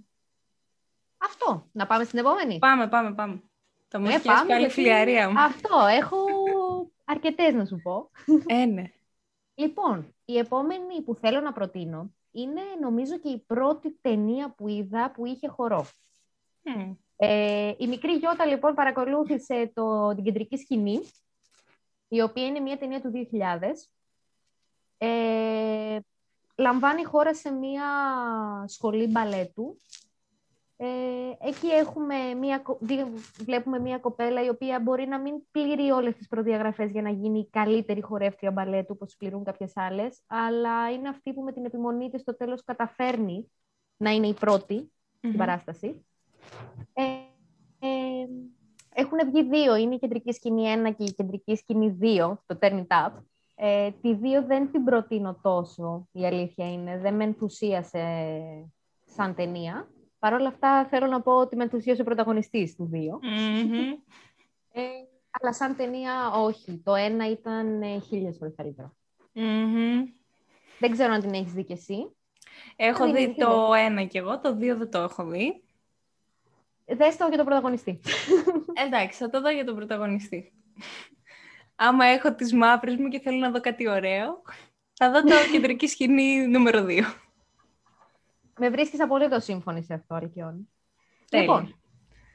Αυτό. 1.18 1.68
Να 1.72 1.86
πάμε 1.86 2.04
στην 2.04 2.18
επόμενη. 2.18 2.58
Πάμε, 2.58 2.88
πάμε, 2.88 3.14
πάμε. 3.14 3.42
Θα 3.88 3.98
μου 3.98 4.06
Ε, 4.06 4.08
φτιάξει 4.08 4.28
πάμε, 4.28 4.48
πάλι 4.48 4.60
γιατί- 4.60 4.74
φιλιαρία 4.74 5.30
μου. 5.30 5.40
Αυτό. 5.40 5.86
Έχω 5.98 6.16
αρκετές 7.04 7.54
να 7.54 7.64
σου 7.64 7.80
πω. 7.82 8.10
Ε, 8.46 8.64
ναι. 8.64 8.84
Λοιπόν, 9.60 10.14
η 10.24 10.38
επόμενη 10.38 11.02
που 11.02 11.14
θέλω 11.14 11.40
να 11.40 11.52
προτείνω 11.52 12.14
είναι 12.30 12.60
νομίζω 12.80 13.18
και 13.18 13.28
η 13.28 13.38
πρώτη 13.38 13.98
ταινία 14.00 14.50
που 14.50 14.68
είδα 14.68 15.10
που 15.10 15.26
είχε 15.26 15.48
χορό. 15.48 15.86
Μμ. 16.62 16.92
Ε, 17.16 17.74
η 17.78 17.86
μικρή 17.86 18.12
Γιώτα 18.12 18.46
λοιπόν 18.46 18.74
παρακολούθησε 18.74 19.70
το, 19.74 20.14
την 20.14 20.24
κεντρική 20.24 20.56
σκηνή, 20.56 21.00
η 22.08 22.20
οποία 22.20 22.46
είναι 22.46 22.60
μια 22.60 22.78
ταινία 22.78 23.00
του 23.00 23.12
2000. 23.32 23.60
Ε, 24.98 25.98
λαμβάνει 26.56 27.04
χώρα 27.04 27.34
σε 27.34 27.50
μια 27.50 27.84
σχολή 28.66 29.06
μπαλέτου. 29.06 29.76
Ε, 30.82 30.86
εκεί 31.48 31.66
έχουμε 31.66 32.14
μια, 32.34 32.58
κο- 32.58 32.78
δι- 32.80 33.06
βλέπουμε 33.38 33.78
μια 33.78 33.98
κοπέλα 33.98 34.44
η 34.44 34.48
οποία 34.48 34.80
μπορεί 34.80 35.06
να 35.06 35.18
μην 35.20 35.34
πληρεί 35.50 35.90
όλες 35.90 36.16
τις 36.16 36.28
προδιαγραφές 36.28 36.90
για 36.90 37.02
να 37.02 37.10
γίνει 37.10 37.38
η 37.38 37.48
καλύτερη 37.50 38.00
χορεύτρια 38.00 38.50
μπαλέτου, 38.50 38.92
όπως 38.94 39.16
πληρούν 39.16 39.44
κάποιες 39.44 39.72
άλλες, 39.76 40.20
αλλά 40.26 40.90
είναι 40.92 41.08
αυτή 41.08 41.32
που 41.32 41.42
με 41.42 41.52
την 41.52 41.64
επιμονή 41.64 42.10
της 42.10 42.20
στο 42.20 42.36
τέλος 42.36 42.64
καταφέρνει 42.64 43.50
να 43.96 44.10
είναι 44.10 44.26
η 44.26 44.34
πρώτη 44.34 44.92
στην 45.16 45.30
Μμμ. 45.30 45.36
παράσταση. 45.36 46.04
Ε, 46.92 47.02
ε, 47.78 48.26
έχουν 48.94 49.18
βγει 49.30 49.48
δύο, 49.48 49.76
είναι 49.76 49.94
η 49.94 49.98
κεντρική 49.98 50.32
σκηνή 50.32 50.64
1 50.86 50.90
και 50.96 51.04
η 51.04 51.12
κεντρική 51.12 51.56
σκηνή 51.56 51.98
2, 52.00 52.38
το 52.46 52.58
Turn 52.60 52.84
It 52.86 53.06
Up. 53.06 53.12
Ε, 53.54 53.90
τη 53.90 54.14
δύο 54.14 54.42
δεν 54.44 54.70
την 54.70 54.84
προτείνω 54.84 55.38
τόσο, 55.42 56.08
η 56.12 56.26
αλήθεια 56.26 56.72
είναι. 56.72 56.98
Δεν 56.98 57.14
με 57.14 57.24
ενθουσίασε 57.24 58.32
σαν 59.04 59.34
ταινία. 59.34 59.88
Παρ' 60.20 60.34
όλα 60.34 60.48
αυτά 60.48 60.86
θέλω 60.90 61.06
να 61.06 61.20
πω 61.20 61.32
ότι 61.32 61.56
με 61.56 61.62
ενθουσίασε 61.62 62.00
ο 62.00 62.04
πρωταγωνιστής 62.04 62.76
του 62.76 62.88
δύο. 62.90 63.20
Μμμ. 63.22 63.92
Ε, 64.72 64.82
αλλά 65.40 65.52
σαν 65.52 65.76
ταινία 65.76 66.30
όχι. 66.30 66.80
Το 66.84 66.94
ένα 66.94 67.30
ήταν 67.30 67.82
ε, 67.82 67.98
χίλιες 67.98 68.36
φορές 68.36 68.54
καλύτερο. 68.56 68.96
Μμμ. 69.32 70.04
Δεν 70.78 70.90
ξέρω 70.90 71.12
αν 71.12 71.20
την 71.20 71.32
έχεις 71.34 71.52
δει 71.52 71.64
κι 71.64 71.72
εσύ. 71.72 72.14
Έχω 72.76 73.04
Δεν 73.04 73.14
δει 73.14 73.22
είναι 73.22 73.34
το 73.34 73.74
ένα 73.74 74.04
κι 74.04 74.18
εγώ, 74.18 74.40
το 74.40 74.54
δύο 74.54 74.76
δεν 74.76 74.90
το 74.90 74.98
έχω 74.98 75.24
δει. 75.24 75.62
Δες 76.86 77.16
το 77.16 77.26
για 77.26 77.36
τον 77.36 77.46
πρωταγωνιστή. 77.46 78.00
Εντάξει, 78.84 79.18
θα 79.18 79.30
το 79.30 79.40
δω 79.40 79.50
για 79.50 79.64
τον 79.64 79.76
πρωταγωνιστή. 79.76 80.52
Άμα 81.74 82.04
έχω 82.04 82.34
τις 82.34 82.54
μαύρες 82.54 82.96
μου 82.96 83.08
και 83.08 83.20
θέλω 83.20 83.38
να 83.38 83.50
δω 83.50 83.60
κάτι 83.60 83.88
ωραίο, 83.88 84.42
θα 84.92 85.10
δω 85.10 85.22
το 85.22 85.34
κεντρική 85.52 85.86
σκηνή 85.86 86.46
νούμερο 86.46 86.86
2. 86.88 87.02
Με 88.62 88.68
βρίσκεις 88.68 89.00
απολύτως 89.00 89.44
σύμφωνη 89.44 89.82
σε 89.82 89.94
αυτό, 89.94 90.14
Αλκιόνη. 90.14 90.68
Τέλεια. 91.30 91.46
Λοιπόν, 91.46 91.80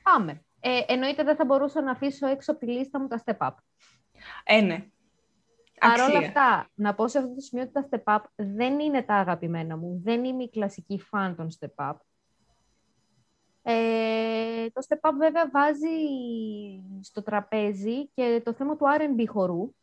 πάμε. 0.03 0.41
Ε, 0.59 0.81
εννοείται 0.87 1.23
δεν 1.23 1.35
θα 1.35 1.45
μπορούσα 1.45 1.81
να 1.81 1.91
αφήσω 1.91 2.27
έξω 2.27 2.51
από 2.51 2.59
τη 2.59 2.65
λίστα 2.71 2.99
μου 2.99 3.07
τα 3.07 3.23
step 3.25 3.37
up. 3.37 3.53
Ε, 4.43 4.61
ναι. 4.61 4.85
Παρ' 5.79 5.99
όλα 5.99 6.17
Αξία. 6.17 6.27
αυτά, 6.27 6.69
να 6.73 6.95
πω 6.95 7.07
σε 7.07 7.17
αυτό 7.17 7.33
το 7.33 7.41
σημείο 7.41 7.63
ότι 7.63 7.73
τα 7.73 7.87
step 7.89 8.15
up 8.15 8.23
δεν 8.35 8.79
είναι 8.79 9.03
τα 9.03 9.15
αγαπημένα 9.15 9.77
μου. 9.77 10.01
Δεν 10.03 10.23
είμαι 10.23 10.43
η 10.43 10.49
κλασική 10.49 10.99
φαν 10.99 11.35
των 11.35 11.49
step 11.59 11.89
up. 11.89 11.95
Ε, 13.61 14.69
το 14.69 14.85
step 14.87 15.09
up 15.09 15.13
βέβαια 15.17 15.49
βάζει 15.49 15.97
στο 17.01 17.23
τραπέζι 17.23 18.07
και 18.07 18.41
το 18.45 18.53
θέμα 18.53 18.75
του 18.75 18.85
R&B 18.99 19.25
χορού 19.27 19.73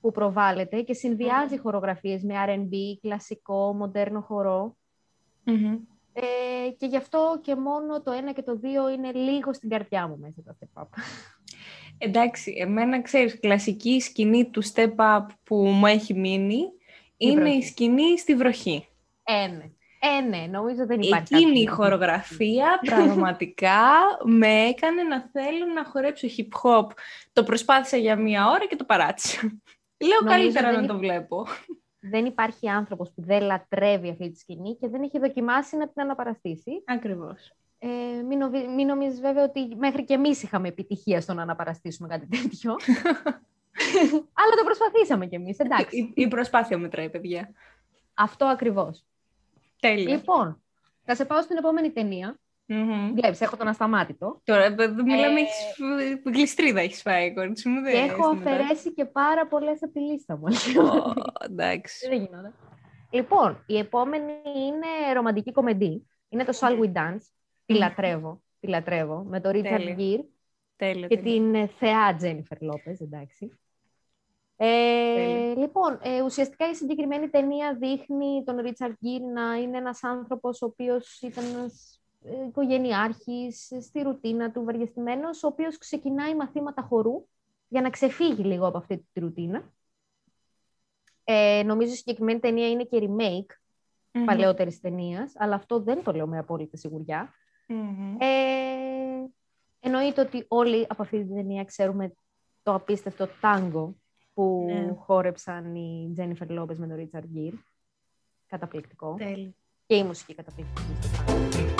που 0.00 0.12
προβάλλεται 0.12 0.82
και 0.82 0.94
συνδυάζει 0.94 1.58
χορογραφίες 1.58 2.22
με 2.22 2.34
R&B, 2.46 2.74
κλασικό, 3.00 3.74
μοντέρνο 3.74 4.20
χορό. 4.20 4.76
Μμμ. 5.44 5.78
Ε, 6.12 6.70
και 6.78 6.86
γι' 6.86 6.96
αυτό 6.96 7.40
και 7.42 7.54
μόνο 7.54 8.02
το 8.02 8.10
ένα 8.10 8.32
και 8.32 8.42
το 8.42 8.56
δύο 8.56 8.88
είναι 8.90 9.12
λίγο 9.12 9.52
στην 9.54 9.68
καρδιά 9.68 10.08
μου 10.08 10.18
μέσα 10.20 10.42
τα 10.44 10.56
step 10.60 10.82
up. 10.82 10.86
Εντάξει, 11.98 12.54
εμένα 12.58 13.02
ξέρεις, 13.02 13.40
κλασική 13.40 14.00
σκηνή 14.00 14.44
του 14.50 14.62
step 14.74 14.94
up 14.96 15.26
που 15.42 15.56
μου 15.56 15.86
έχει 15.86 16.14
μείνει 16.14 16.60
είναι 17.16 17.40
βροχή. 17.40 17.56
η 17.56 17.62
σκηνή 17.62 18.18
στη 18.18 18.34
βροχή. 18.34 18.88
Ε, 19.22 19.46
ναι. 19.46 19.70
Ε, 20.16 20.20
ναι, 20.20 20.46
νομίζω 20.50 20.86
δεν 20.86 21.00
υπάρχει. 21.00 21.34
Εκείνη 21.34 21.60
η 21.60 21.64
κάτι. 21.64 21.76
χορογραφία 21.76 22.80
πραγματικά 22.94 23.80
με 24.24 24.46
έκανε 24.46 25.02
να 25.02 25.28
θέλω 25.32 25.66
να 25.74 25.84
χορέψω 25.84 26.28
hip 26.36 26.60
hop. 26.62 26.86
Το 27.32 27.42
προσπάθησα 27.42 27.96
για 27.96 28.16
μία 28.16 28.48
ώρα 28.48 28.66
και 28.66 28.76
το 28.76 28.84
παράτησα. 28.84 29.40
Λέω 29.96 30.18
Νομίζω 30.22 30.36
καλύτερα 30.38 30.66
δεν 30.70 30.76
να 30.76 30.82
υ- 30.84 30.88
το 30.90 30.98
βλέπω. 30.98 31.46
Δεν 32.10 32.24
υπάρχει 32.24 32.68
άνθρωπος 32.68 33.12
που 33.14 33.22
δεν 33.22 33.42
λατρεύει 33.42 34.10
αυτή 34.10 34.30
τη 34.30 34.38
σκηνή 34.38 34.76
και 34.76 34.88
δεν 34.88 35.02
έχει 35.02 35.18
δοκιμάσει 35.18 35.76
να 35.76 35.88
την 35.88 36.02
αναπαραστήσει. 36.02 36.82
Ακριβώς. 36.84 37.52
Ε, 37.78 38.22
μην, 38.22 38.38
νομι... 38.38 38.68
μην 38.68 38.86
νομίζεις 38.86 39.20
βέβαια 39.20 39.44
ότι 39.44 39.76
μέχρι 39.76 40.04
και 40.04 40.14
εμείς 40.14 40.42
είχαμε 40.42 40.68
επιτυχία 40.68 41.20
στο 41.20 41.34
να 41.34 41.42
αναπαραστήσουμε 41.42 42.08
κάτι 42.08 42.26
τέτοιο. 42.26 42.76
Αλλά 44.40 44.54
το 44.56 44.64
προσπαθήσαμε 44.64 45.26
κι 45.26 45.34
εμείς, 45.34 45.58
εντάξει. 45.58 45.98
Η, 45.98 46.12
η 46.14 46.28
προσπάθεια 46.28 46.78
μετράει, 46.78 47.10
παιδιά. 47.10 47.50
Αυτό 48.14 48.44
ακριβώς. 48.44 49.04
Τέλεια. 49.80 50.14
Λοιπόν, 50.14 50.62
θα 51.04 51.14
σε 51.14 51.24
πάω 51.24 51.42
στην 51.42 51.56
επόμενη 51.56 51.90
ταινία. 51.90 52.38
Μμμ. 52.66 53.12
Βλέπεις, 53.14 53.40
έχω 53.40 53.56
τον 53.56 53.68
ασταμάτητο. 53.68 54.40
Τώρα, 54.44 54.64
εδώ 54.64 55.02
μιλάμε, 55.02 55.40
Ε, 55.40 55.42
έχεις 55.42 55.54
φ- 56.22 56.28
γλιστρίδα 56.34 56.80
έχεις 56.80 57.02
φάει, 57.02 57.34
κορίτσι 57.34 57.68
μου. 57.68 57.82
Και 57.84 57.90
δεν 57.90 58.08
έχω 58.08 58.30
είναι 58.32 58.42
τώρα. 58.44 58.56
αφαιρέσει 58.56 58.92
και 58.94 59.04
πάρα 59.04 59.46
πολλές 59.46 59.82
από 59.82 59.92
τη 59.92 60.00
λίστα 60.00 60.36
μου. 60.36 60.44
Ω, 60.46 61.12
εντάξει. 61.44 62.08
Δεν 62.08 62.18
γινόταν. 62.22 62.54
Λοιπόν, 63.10 63.64
η 63.66 63.78
επόμενη 63.78 64.32
είναι 64.56 65.12
ρομαντική 65.12 65.52
κομμεντή. 65.52 66.06
Είναι 66.28 66.44
το 66.44 66.58
Shall 66.60 66.78
We 66.80 66.92
Dance. 66.92 67.20
Τη 67.66 67.74
λατρεύω. 67.74 68.42
Τη 68.60 68.66
λατρεύω. 68.68 69.24
Με 69.28 69.40
το 69.40 69.48
Richard 69.48 69.62
Τέλεια. 69.62 69.96
Gere 69.98 70.24
Τέλεια. 70.76 71.06
και 71.06 71.16
τέλεια. 71.16 71.32
την 71.40 71.54
ε, 71.54 71.66
θεά 71.66 72.16
Jennifer 72.20 72.56
Lopez, 72.70 73.00
εντάξει. 73.00 73.58
Ε, 74.56 74.66
Τέλεια. 75.14 75.56
λοιπόν, 75.56 75.98
ε, 76.02 76.22
ουσιαστικά 76.22 76.70
η 76.70 76.74
συγκεκριμένη 76.74 77.28
ταινία 77.28 77.76
δείχνει 77.80 78.42
τον 78.44 78.56
Richard 78.60 78.90
Gere 78.90 79.32
να 79.34 79.54
είναι 79.54 79.76
ένας 79.78 80.02
άνθρωπος 80.04 80.62
ο 80.62 80.66
οποίος 80.66 81.20
ήταν 81.20 81.44
ένας 81.44 81.93
ε, 81.93 81.93
οικογενειάρχης, 82.48 83.70
ε, 83.70 83.80
στη 83.80 84.02
ρουτίνα 84.02 84.50
του 84.50 84.64
βαριεστημένος, 84.64 85.42
ο 85.42 85.46
οποίος 85.46 85.78
ξεκινάει 85.78 86.34
μαθήματα 86.34 86.82
χορού 86.82 87.26
για 87.68 87.80
να 87.80 87.90
ξεφύγει 87.90 88.42
λίγο 88.42 88.66
από 88.66 88.78
αυτή 88.78 89.06
τη 89.12 89.20
ρουτίνα. 89.20 89.72
Ε, 91.24 91.62
νομίζω 91.66 91.92
η 91.92 91.96
συγκεκριμένη 91.96 92.38
ταινία 92.40 92.70
είναι 92.70 92.84
και 92.84 92.98
remake 93.02 93.56
Μμμ. 94.12 94.24
παλαιότερης 94.24 94.80
ταινίας, 94.80 95.32
αλλά 95.36 95.54
αυτό 95.54 95.80
δεν 95.80 96.02
το 96.02 96.12
λέω 96.12 96.26
με 96.26 96.38
απόλυτη 96.38 96.76
σιγουριά. 96.78 97.32
Μμμ. 97.68 98.16
Ε, 98.20 98.26
εννοείται 99.80 100.20
ότι 100.20 100.44
όλοι 100.48 100.86
από 100.88 101.02
αυτή 101.02 101.18
την 101.24 101.34
ταινία 101.34 101.64
ξέρουμε 101.64 102.14
το 102.62 102.74
απίστευτο 102.74 103.28
τάγκο 103.40 103.96
που 104.34 104.64
Ναι. 104.66 104.94
χόρεψαν 104.98 105.74
οι 105.74 106.14
Jennifer 106.18 106.58
Lopez 106.60 106.76
με 106.76 106.86
τον 106.86 106.96
Richard 107.10 107.36
Gere. 107.36 107.58
Καταπληκτικό. 108.46 109.14
Τέλεια. 109.14 109.50
Και 109.86 109.96
η 109.96 110.02
μουσική 110.02 110.34
καταπληκτική 110.34 110.96
στο 111.00 111.24
τάγκο. 111.24 111.73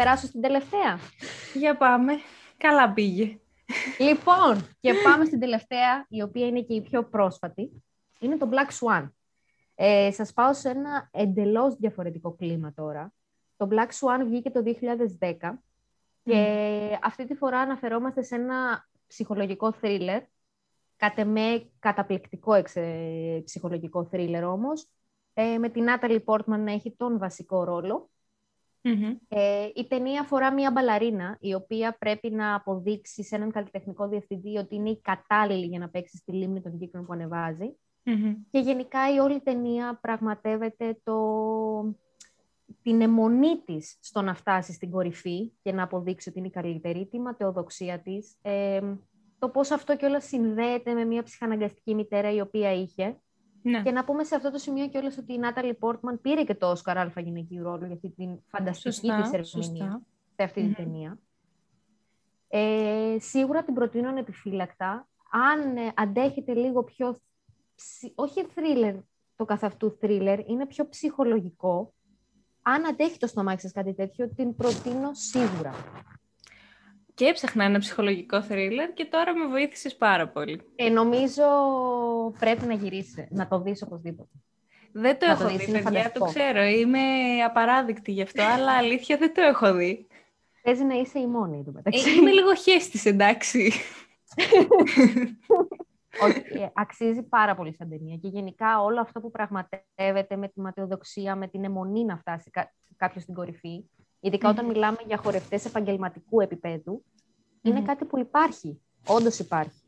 Περάσω 0.00 0.26
στην 0.26 0.40
τελευταία. 0.40 0.98
Για 1.54 1.76
πάμε. 1.76 2.12
Καλά 2.56 2.92
πήγε. 2.92 3.38
λοιπόν, 3.98 4.68
και 4.80 4.92
πάμε 5.04 5.24
στην 5.24 5.40
τελευταία, 5.40 6.06
η 6.08 6.22
οποία 6.22 6.46
είναι 6.46 6.60
και 6.60 6.74
η 6.74 6.80
πιο 6.80 7.04
πρόσφατη. 7.04 7.82
Είναι 8.18 8.36
το 8.36 8.48
Black 8.52 8.68
Swan. 8.78 9.10
Ε, 9.74 10.10
σας 10.12 10.32
πάω 10.32 10.54
σε 10.54 10.68
ένα 10.68 11.08
εντελώς 11.12 11.74
διαφορετικό 11.74 12.32
κλίμα 12.34 12.72
τώρα. 12.72 13.12
Το 13.56 13.68
Black 13.70 13.88
Swan 13.88 14.24
βγήκε 14.24 14.50
το 14.50 14.62
2010 15.20 15.58
και 16.22 16.98
αυτή 17.02 17.26
τη 17.26 17.34
φορά 17.34 17.58
αναφερόμαστε 17.58 18.22
σε 18.22 18.34
ένα 18.34 18.88
ψυχολογικό 19.06 19.72
θρίλερ, 19.72 20.22
κατ' 20.96 21.18
εμέ 21.18 21.70
καταπληκτικό 21.78 22.54
εξε, 22.54 22.82
ψυχολογικό 23.44 24.04
θρίλερ 24.04 24.44
όμως, 24.44 24.88
ε, 25.34 25.58
με 25.58 25.68
την 25.68 25.84
Natalie 25.88 26.24
Portman 26.24 26.58
να 26.58 26.72
έχει 26.72 26.94
τον 26.96 27.18
βασικό 27.18 27.64
ρόλο. 27.64 28.10
Μμμ. 28.82 29.16
Ε, 29.28 29.68
η 29.74 29.86
ταινία 29.86 30.20
αφορά 30.20 30.52
μία 30.52 30.70
μπαλαρίνα, 30.70 31.36
η 31.40 31.54
οποία 31.54 31.96
πρέπει 31.98 32.30
να 32.30 32.54
αποδείξει 32.54 33.24
σε 33.24 33.36
έναν 33.36 33.50
καλλιτεχνικό 33.50 34.08
διευθυντή 34.08 34.56
ότι 34.56 34.74
είναι 34.74 34.90
η 34.90 35.00
κατάλληλη 35.00 35.66
για 35.66 35.78
να 35.78 35.88
παίξει 35.88 36.16
στη 36.16 36.32
λίμνη 36.32 36.60
των 36.60 36.78
κύκλων 36.78 37.06
που 37.06 37.12
ανεβάζει. 37.12 37.76
Μμμ. 38.02 38.34
Και 38.50 38.58
γενικά 38.58 39.14
η 39.14 39.18
όλη 39.18 39.40
ταινία 39.40 39.98
πραγματεύεται 40.02 41.00
το... 41.02 41.16
την 42.82 43.00
αιμονή 43.00 43.62
της 43.64 43.98
στο 44.00 44.22
να 44.22 44.34
φτάσει 44.34 44.72
στην 44.72 44.90
κορυφή 44.90 45.52
και 45.62 45.72
να 45.72 45.82
αποδείξει 45.82 46.28
ότι 46.28 46.38
είναι 46.38 46.48
η 46.48 46.50
καλύτερη, 46.50 47.06
τη 47.06 47.20
ματαιοδοξία 47.20 48.00
της, 48.00 48.36
ε, 48.42 48.80
το 49.38 49.48
πώς 49.48 49.70
αυτό 49.70 49.96
κιόλας 49.96 50.24
συνδέεται 50.24 50.92
με 50.92 51.04
μια 51.04 51.22
ψυχαναγκαστική 51.22 51.94
μητέρα 51.94 52.32
η 52.32 52.40
οποία 52.40 52.72
είχε. 52.72 53.20
Ναι. 53.62 53.82
Και 53.82 53.90
να 53.90 54.04
πούμε 54.04 54.24
σε 54.24 54.34
αυτό 54.34 54.50
το 54.50 54.58
σημείο 54.58 54.88
κιόλας 54.88 55.18
ότι 55.18 55.32
η 55.32 55.38
Νάταλι 55.38 55.74
Πόρτμαν 55.74 56.20
πήρε 56.20 56.42
και 56.44 56.54
το 56.54 56.70
Όσκαρ 56.70 56.98
Αλφα 56.98 57.20
γυναικείου 57.20 57.62
ρόλο 57.62 57.86
για 57.86 57.94
αυτή 57.94 58.08
την 58.10 58.38
φανταστική 58.46 58.90
Σωστά, 58.94 59.16
της 59.20 59.32
ερμηνεία 59.32 59.44
σωστά. 59.44 60.02
σε 60.36 60.42
αυτή 60.42 60.60
Μμμ. 60.60 60.66
την 60.74 60.84
ταινία. 60.84 61.18
Ε, 62.48 63.16
σίγουρα 63.20 63.62
την 63.62 63.74
προτείνω 63.74 64.08
ανεπιφύλακτα. 64.08 65.08
Αν 65.30 65.76
ε, 65.76 65.92
αντέχετε 65.94 66.54
λίγο 66.54 66.84
πιο, 66.84 67.20
ψι- 67.74 68.12
όχι 68.14 68.44
θρίλερ 68.44 68.94
το 69.36 69.44
καθ' 69.44 69.64
αυτού 69.64 69.90
θρίλερ, 70.00 70.38
είναι 70.48 70.66
πιο 70.66 70.88
ψυχολογικό. 70.88 71.92
Αν 72.62 72.86
αντέχει 72.86 73.18
το 73.18 73.26
στομάχι 73.26 73.60
σας 73.60 73.72
κάτι 73.72 73.94
τέτοιο, 73.94 74.28
την 74.34 74.54
προτείνω 74.56 75.10
σίγουρα. 75.12 75.74
Και 77.14 77.24
έψαχνα 77.26 77.64
ένα 77.64 77.78
ψυχολογικό 77.78 78.42
θρίλερ 78.42 78.92
και 78.92 79.04
τώρα 79.04 79.34
με 79.34 79.46
βοήθησες 79.46 79.96
πάρα 79.96 80.28
πολύ. 80.28 80.60
Ε, 80.76 80.88
νομίζω 80.88 81.42
πρέπει 82.38 82.66
να 82.66 82.74
γυρίσει, 82.74 83.28
να 83.30 83.48
το 83.48 83.60
δεις 83.60 83.82
οπωσδήποτε. 83.82 84.28
Δεν 84.92 85.18
το 85.18 85.26
Να 85.26 85.36
το 85.36 85.42
έχω 85.42 85.50
δεις, 85.56 85.64
δει, 85.64 85.70
είναι 85.70 85.82
παιδιά, 85.82 86.02
το 86.12 86.18
φανταστικό. 86.18 86.24
ξέρω. 86.26 86.62
Είμαι 86.62 86.98
απαράδεκτη 87.46 88.12
γι' 88.12 88.22
αυτό, 88.22 88.42
αλλά 88.42 88.72
αλήθεια 88.72 89.16
δεν 89.16 89.34
το 89.34 89.40
έχω 89.42 89.74
δει. 89.74 90.06
Παίζει 90.62 90.84
να 90.84 90.94
είσαι 90.94 91.18
η 91.18 91.26
μόνη 91.26 91.62
του 91.64 91.70
Ε, 91.70 91.72
μεταξύ. 91.74 92.16
Είμαι 92.16 92.30
λίγο 92.30 92.54
χέστης, 92.54 93.04
εντάξει. 93.04 93.72
Όχι, 96.22 96.38
ε, 96.62 96.70
αξίζει 96.74 97.22
πάρα 97.22 97.54
πολύ 97.54 97.74
σαν 97.74 97.88
ταινία. 97.88 98.16
Και 98.16 98.28
γενικά 98.28 98.82
όλο 98.82 99.00
αυτό 99.00 99.20
που 99.20 99.30
πραγματεύεται 99.30 100.36
με 100.36 100.48
τη 100.48 100.60
ματαιοδοξία, 100.60 101.36
με 101.36 101.48
την 101.48 101.64
αιμονή 101.64 102.04
να 102.04 102.16
φτάσει 102.16 102.50
κα- 102.50 102.72
κάποιος 102.96 103.22
στην 103.22 103.34
κορυφή, 103.34 103.84
ειδικά 104.20 104.48
όταν 104.48 104.64
μιλάμε 104.66 104.96
για 105.06 105.16
χορευτές 105.16 105.64
επαγγελματικού 105.64 106.40
επίπεδου, 106.40 107.04
είναι 107.62 107.78
Μμμ. 107.78 107.84
κάτι 107.86 108.04
που 108.04 108.18
υπάρχει. 108.18 108.80
Όντως 109.06 109.38
υπάρχει. 109.38 109.80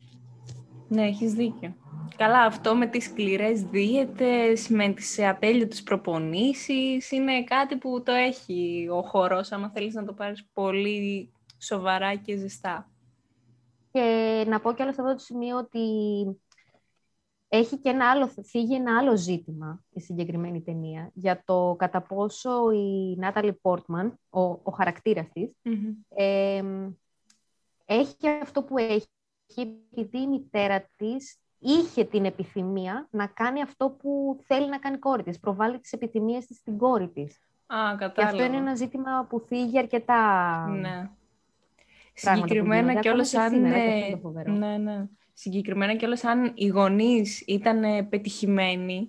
Ναι, 0.93 1.07
έχεις 1.07 1.33
δίκιο. 1.33 1.75
Καλά, 2.17 2.41
αυτό 2.41 2.75
με 2.75 2.87
τις 2.87 3.05
σκληρές 3.05 3.63
δίαιτες, 3.63 4.69
με 4.69 4.89
τις 4.89 5.19
ατέλειωτες 5.19 5.83
προπονήσεις, 5.83 7.11
είναι 7.11 7.45
κάτι 7.45 7.77
που 7.77 8.03
το 8.03 8.13
έχει 8.13 8.89
ο 8.91 9.03
χορός, 9.03 9.53
άμα 9.53 9.71
θέλεις 9.71 9.95
να 9.95 10.05
το 10.05 10.13
πάρεις 10.13 10.47
πολύ 10.53 11.33
σοβαρά 11.59 12.15
και 12.15 12.37
ζεστά. 12.37 12.91
Και 13.93 14.45
να 14.49 14.61
πω 14.61 14.73
και 14.73 14.83
σε 14.83 14.89
αυτό 14.89 15.13
το 15.13 15.19
σημείο 15.19 15.59
ότι 15.59 15.81
έχει 17.49 17.79
και 17.79 17.89
ένα 17.89 18.11
άλλο, 18.11 18.31
φύγει 18.43 18.75
ένα 18.75 18.99
άλλο 18.99 19.17
ζήτημα 19.17 19.85
η 19.93 20.01
συγκεκριμένη 20.01 20.63
ταινία 20.63 21.11
για 21.15 21.43
το 21.45 21.75
κατά 21.79 22.03
πόσο 22.03 22.71
η 22.71 23.17
Νάταλι 23.19 23.53
Πόρτμαν, 23.53 24.19
ο, 24.31 24.41
ο 24.41 24.71
χαρακτήρας 24.77 25.27
της, 25.33 25.51
Μμμ. 25.63 25.93
ε, 26.09 26.63
έχει 27.85 28.17
αυτό 28.43 28.63
που 28.63 28.79
έχει 28.79 29.07
επειδή 29.61 30.19
η 30.19 30.27
μητέρα 30.27 30.89
της 30.97 31.37
είχε 31.59 32.05
την 32.05 32.25
επιθυμία 32.25 33.09
να 33.11 33.27
κάνει 33.27 33.63
αυτό 33.63 33.91
που 33.91 34.39
θέλει 34.47 34.69
να 34.69 34.79
κάνει 34.79 34.97
η 34.97 34.99
κόρη 34.99 35.23
της. 35.23 35.41
Προβάλλει 35.41 35.79
τις 35.79 35.93
επιθυμίες 35.93 36.47
της 36.47 36.57
στην 36.57 36.79
κόρη 36.79 37.09
της. 37.09 37.41
Α, 37.67 37.77
Και 37.91 37.97
κατάλαβα. 37.99 38.37
αυτό 38.37 38.45
είναι 38.45 38.57
ένα 38.57 38.75
ζήτημα 38.75 39.27
που 39.29 39.41
θίγει 39.41 39.79
αρκετά... 39.79 40.67
Ναι. 40.69 41.11
πράγματα 42.21 42.47
που 42.47 42.49
Συγκεκριμένα 42.49 42.81
γίνονται, 42.81 43.01
κιόλας 43.01 43.35
ακόμα 43.35 43.51
και 43.51 43.57
αν... 43.57 43.63
σήμερα, 43.65 43.85
και 43.85 43.91
αυτό 43.91 43.97
ε, 43.97 44.07
είναι 44.07 44.15
το 44.15 44.19
φοβερό. 44.19 44.53
Ναι, 44.53 44.77
ναι. 44.77 45.07
Συγκεκριμένα 45.33 45.95
κιόλας 45.95 46.25
αν 46.25 46.53
οι 46.55 46.67
γονείς 46.67 47.41
ήταν 47.41 47.85
ε, 47.85 48.03
πετυχημένοι, 48.03 49.09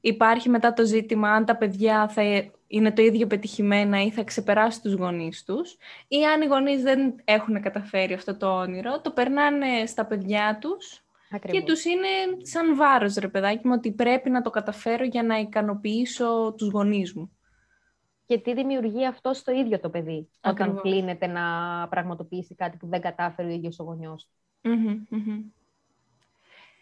υπάρχει 0.00 0.48
μετά 0.48 0.72
το 0.72 0.84
ζήτημα 0.84 1.30
αν 1.30 1.44
τα 1.44 1.56
παιδιά 1.56 2.08
θα 2.08 2.20
ε, 2.20 2.50
είναι 2.66 2.92
το 2.92 3.02
ίδιο 3.02 3.26
πετυχημένα 3.26 4.02
ή 4.02 4.10
θα 4.10 4.22
ξεπεράσουν 4.24 4.82
τους 4.82 4.92
γονείς 4.92 5.44
τους 5.44 5.76
ή 6.08 6.24
αν 6.24 6.42
οι 6.42 6.46
γονείς 6.46 6.82
δεν 6.82 7.14
έχουν 7.24 7.62
καταφέρει 7.62 8.12
αυτό 8.14 8.36
το 8.36 8.58
όνειρο, 8.58 9.00
το 9.00 9.10
περνάνε 9.10 9.86
στα 9.86 10.06
παιδιά 10.06 10.58
τους 10.60 11.04
Ακριβώς. 11.30 11.60
και 11.60 11.66
τους 11.66 11.84
είναι 11.84 12.08
σαν 12.42 12.76
βάρος, 12.76 13.14
ρε 13.14 13.28
παιδάκι 13.28 13.66
μου, 13.66 13.74
ότι 13.76 13.92
πρέπει 13.92 14.30
να 14.30 14.42
το 14.42 14.50
καταφέρω 14.50 15.04
για 15.04 15.22
να 15.22 15.38
ικανοποιήσω 15.38 16.54
τους 16.56 16.68
γονείς 16.68 17.14
μου. 17.14 17.30
Και 18.26 18.38
τι 18.38 18.54
δημιουργεί 18.54 19.06
αυτό 19.06 19.34
στο 19.34 19.52
ίδιο 19.52 19.80
το 19.80 19.90
παιδί, 19.90 20.28
όταν 20.40 20.68
Ακριβώς. 20.68 20.80
κλείνεται 20.82 21.26
να 21.26 21.42
πραγματοποιήσει 21.88 22.54
κάτι 22.54 22.76
που 22.76 22.86
δεν 22.86 23.00
κατάφερε 23.00 23.48
ο 23.48 23.50
ίδιος 23.50 23.78
ο 23.78 23.82
γονιός. 23.82 24.28
Μμμ, 24.60 25.04
μμμ. 25.08 25.40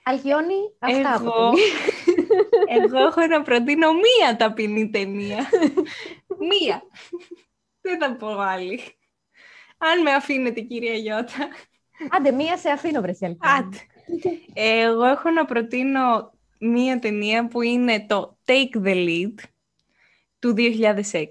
Αλγιώνει, 0.06 0.54
αυτά 0.78 1.14
από 1.14 1.24
Εγώ, 1.24 1.50
ταινία. 1.50 1.64
εγώ 2.68 2.98
έχω 2.98 3.26
να 3.26 3.42
προτείνω 3.42 3.92
μία 3.92 4.36
ταπεινή 4.36 4.90
ταινία. 4.90 5.48
μία. 6.50 6.82
Δεν 7.80 7.98
θα 7.98 8.16
πω 8.16 8.28
άλλη. 8.38 8.80
Αν 9.78 10.02
με 10.02 10.12
αφήνετε, 10.12 10.60
κυρία 10.60 10.94
Γιώτα. 10.94 11.48
Άντε, 12.10 12.32
μία 12.32 12.56
σε 12.56 12.70
αφήνω, 12.70 13.00
βρε 13.00 13.12
σε 13.12 13.36
Άντε. 13.40 13.76
Εγώ 14.52 15.04
έχω 15.04 15.30
να 15.30 15.44
προτείνω 15.44 16.32
μία 16.58 16.98
ταινία 16.98 17.46
που 17.46 17.62
είναι 17.62 18.06
το 18.08 18.38
Take 18.44 18.84
the 18.84 18.94
Lead 19.08 19.34
του 20.38 20.54
2006 20.56 21.22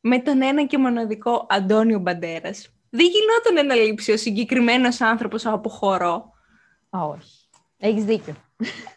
με 0.00 0.18
τον 0.18 0.42
ένα 0.42 0.64
και 0.64 0.78
μοναδικό 0.78 1.46
Αντώνιο 1.48 1.98
Μπαντέρας. 1.98 2.72
Δεν 2.90 3.06
γινόταν 3.06 3.66
να 3.66 3.74
λείψει 3.74 4.12
ο 4.12 4.16
συγκεκριμένος 4.16 5.00
άνθρωπος 5.00 5.46
από 5.46 5.68
χορό. 5.68 6.32
Α, 6.96 7.02
όχι. 7.02 7.48
Έχεις 7.78 8.04
δίκιο. 8.04 8.34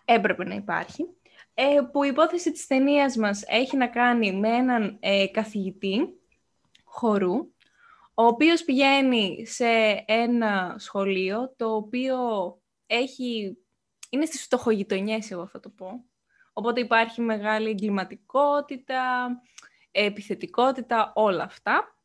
έπρεπε 0.05 0.43
να 0.43 0.55
υπάρχει, 0.55 1.05
ε, 1.53 1.81
που 1.91 2.03
η 2.03 2.07
υπόθεση 2.11 2.51
της 2.51 2.67
ταινίας 2.67 3.15
μας 3.15 3.43
έχει 3.45 3.77
να 3.77 3.87
κάνει 3.87 4.33
με 4.33 4.47
έναν 4.47 4.97
ε, 4.99 5.27
καθηγητή 5.27 6.21
χορού, 6.83 7.35
ο 8.13 8.25
οποίος 8.25 8.63
πηγαίνει 8.63 9.45
σε 9.45 10.03
ένα 10.05 10.75
σχολείο, 10.77 11.53
το 11.57 11.75
οποίο 11.75 12.17
έχει, 12.85 13.57
είναι 14.09 14.25
στις 14.25 14.43
φτωχογειτονιές, 14.43 15.31
εγώ 15.31 15.47
θα 15.47 15.59
το 15.59 15.69
πω. 15.69 16.05
Οπότε 16.53 16.79
υπάρχει 16.79 17.21
μεγάλη 17.21 17.69
εγκληματικότητα, 17.69 19.27
επιθετικότητα, 19.91 21.11
όλα 21.15 21.43
αυτά. 21.43 21.95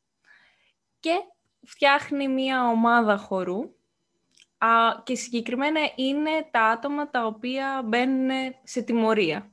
Και 1.01 1.15
φτιάχνει 1.63 2.29
μία 2.29 2.69
ομάδα 2.69 3.17
χορού, 3.17 3.76
Α, 4.59 5.03
και 5.05 5.15
συγκεκριμένα 5.15 5.81
είναι 5.95 6.49
τα 6.51 6.63
άτομα 6.63 7.11
τα 7.11 7.27
οποία 7.27 7.83
μπαίνουν 7.85 8.31
σε 8.63 8.83
τιμωρία. 8.83 9.51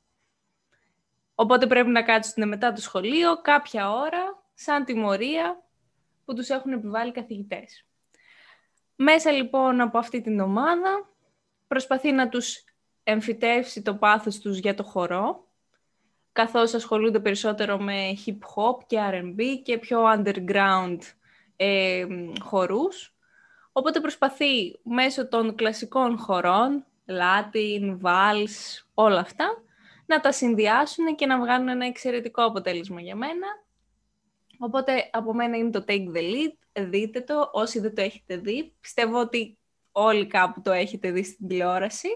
Οπότε 1.35 1.67
πρέπει 1.67 1.89
να 1.89 2.03
κάτσουν 2.03 2.47
μετά 2.47 2.73
το 2.73 2.81
σχολείο 2.81 3.41
κάποια 3.41 3.91
ώρα 3.91 4.43
σαν 4.53 4.85
τιμωρία 4.85 5.63
που 6.25 6.33
τους 6.33 6.49
έχουν 6.49 6.71
επιβάλει 6.71 7.11
καθηγητές. 7.11 7.85
Μέσα 8.95 9.31
λοιπόν 9.31 9.81
από 9.81 9.97
αυτή 9.97 10.21
την 10.21 10.39
ομάδα 10.39 11.09
προσπαθεί 11.67 12.11
να 12.11 12.29
τους 12.29 12.63
εμφυτεύσει 13.03 13.81
το 13.81 13.95
πάθος 13.95 14.39
τους 14.39 14.57
για 14.57 14.73
το 14.75 14.83
χορό, 14.83 15.47
καθώς 16.31 16.73
ασχολούνται 16.73 17.19
περισσότερο 17.19 17.77
με 17.77 18.17
hip 18.25 18.31
hop 18.55 18.77
και 18.87 18.97
R&B 19.11 19.41
και 19.63 19.77
πιο 19.77 20.03
underground 20.03 20.97
ε, 21.55 22.05
χορούς. 22.41 23.12
Οπότε 23.73 23.99
προσπαθεί 23.99 24.79
μέσω 24.83 25.27
των 25.27 25.55
κλασικών 25.55 26.17
χορών, 26.17 26.85
Latin, 27.05 27.99
Vals, 28.01 28.83
όλα 28.93 29.19
αυτά, 29.19 29.63
να 30.05 30.19
τα 30.19 30.31
συνδυάσουν 30.31 31.15
και 31.15 31.25
να 31.25 31.39
βγάλουν 31.39 31.67
ένα 31.67 31.85
εξαιρετικό 31.85 32.43
αποτέλεσμα 32.43 33.01
για 33.01 33.15
μένα. 33.15 33.47
Οπότε 34.59 35.09
από 35.11 35.33
μένα 35.33 35.57
είναι 35.57 35.69
το 35.69 35.83
Take 35.87 36.07
the 36.15 36.19
Lead, 36.19 36.83
δείτε 36.89 37.21
το, 37.21 37.49
όσοι 37.53 37.79
δεν 37.79 37.95
το 37.95 38.01
έχετε 38.01 38.37
δει. 38.37 38.73
Πιστεύω 38.79 39.19
ότι 39.19 39.57
όλοι 39.91 40.27
κάπου 40.27 40.61
το 40.61 40.71
έχετε 40.71 41.11
δει 41.11 41.23
στην 41.23 41.47
τηλεόραση. 41.47 42.07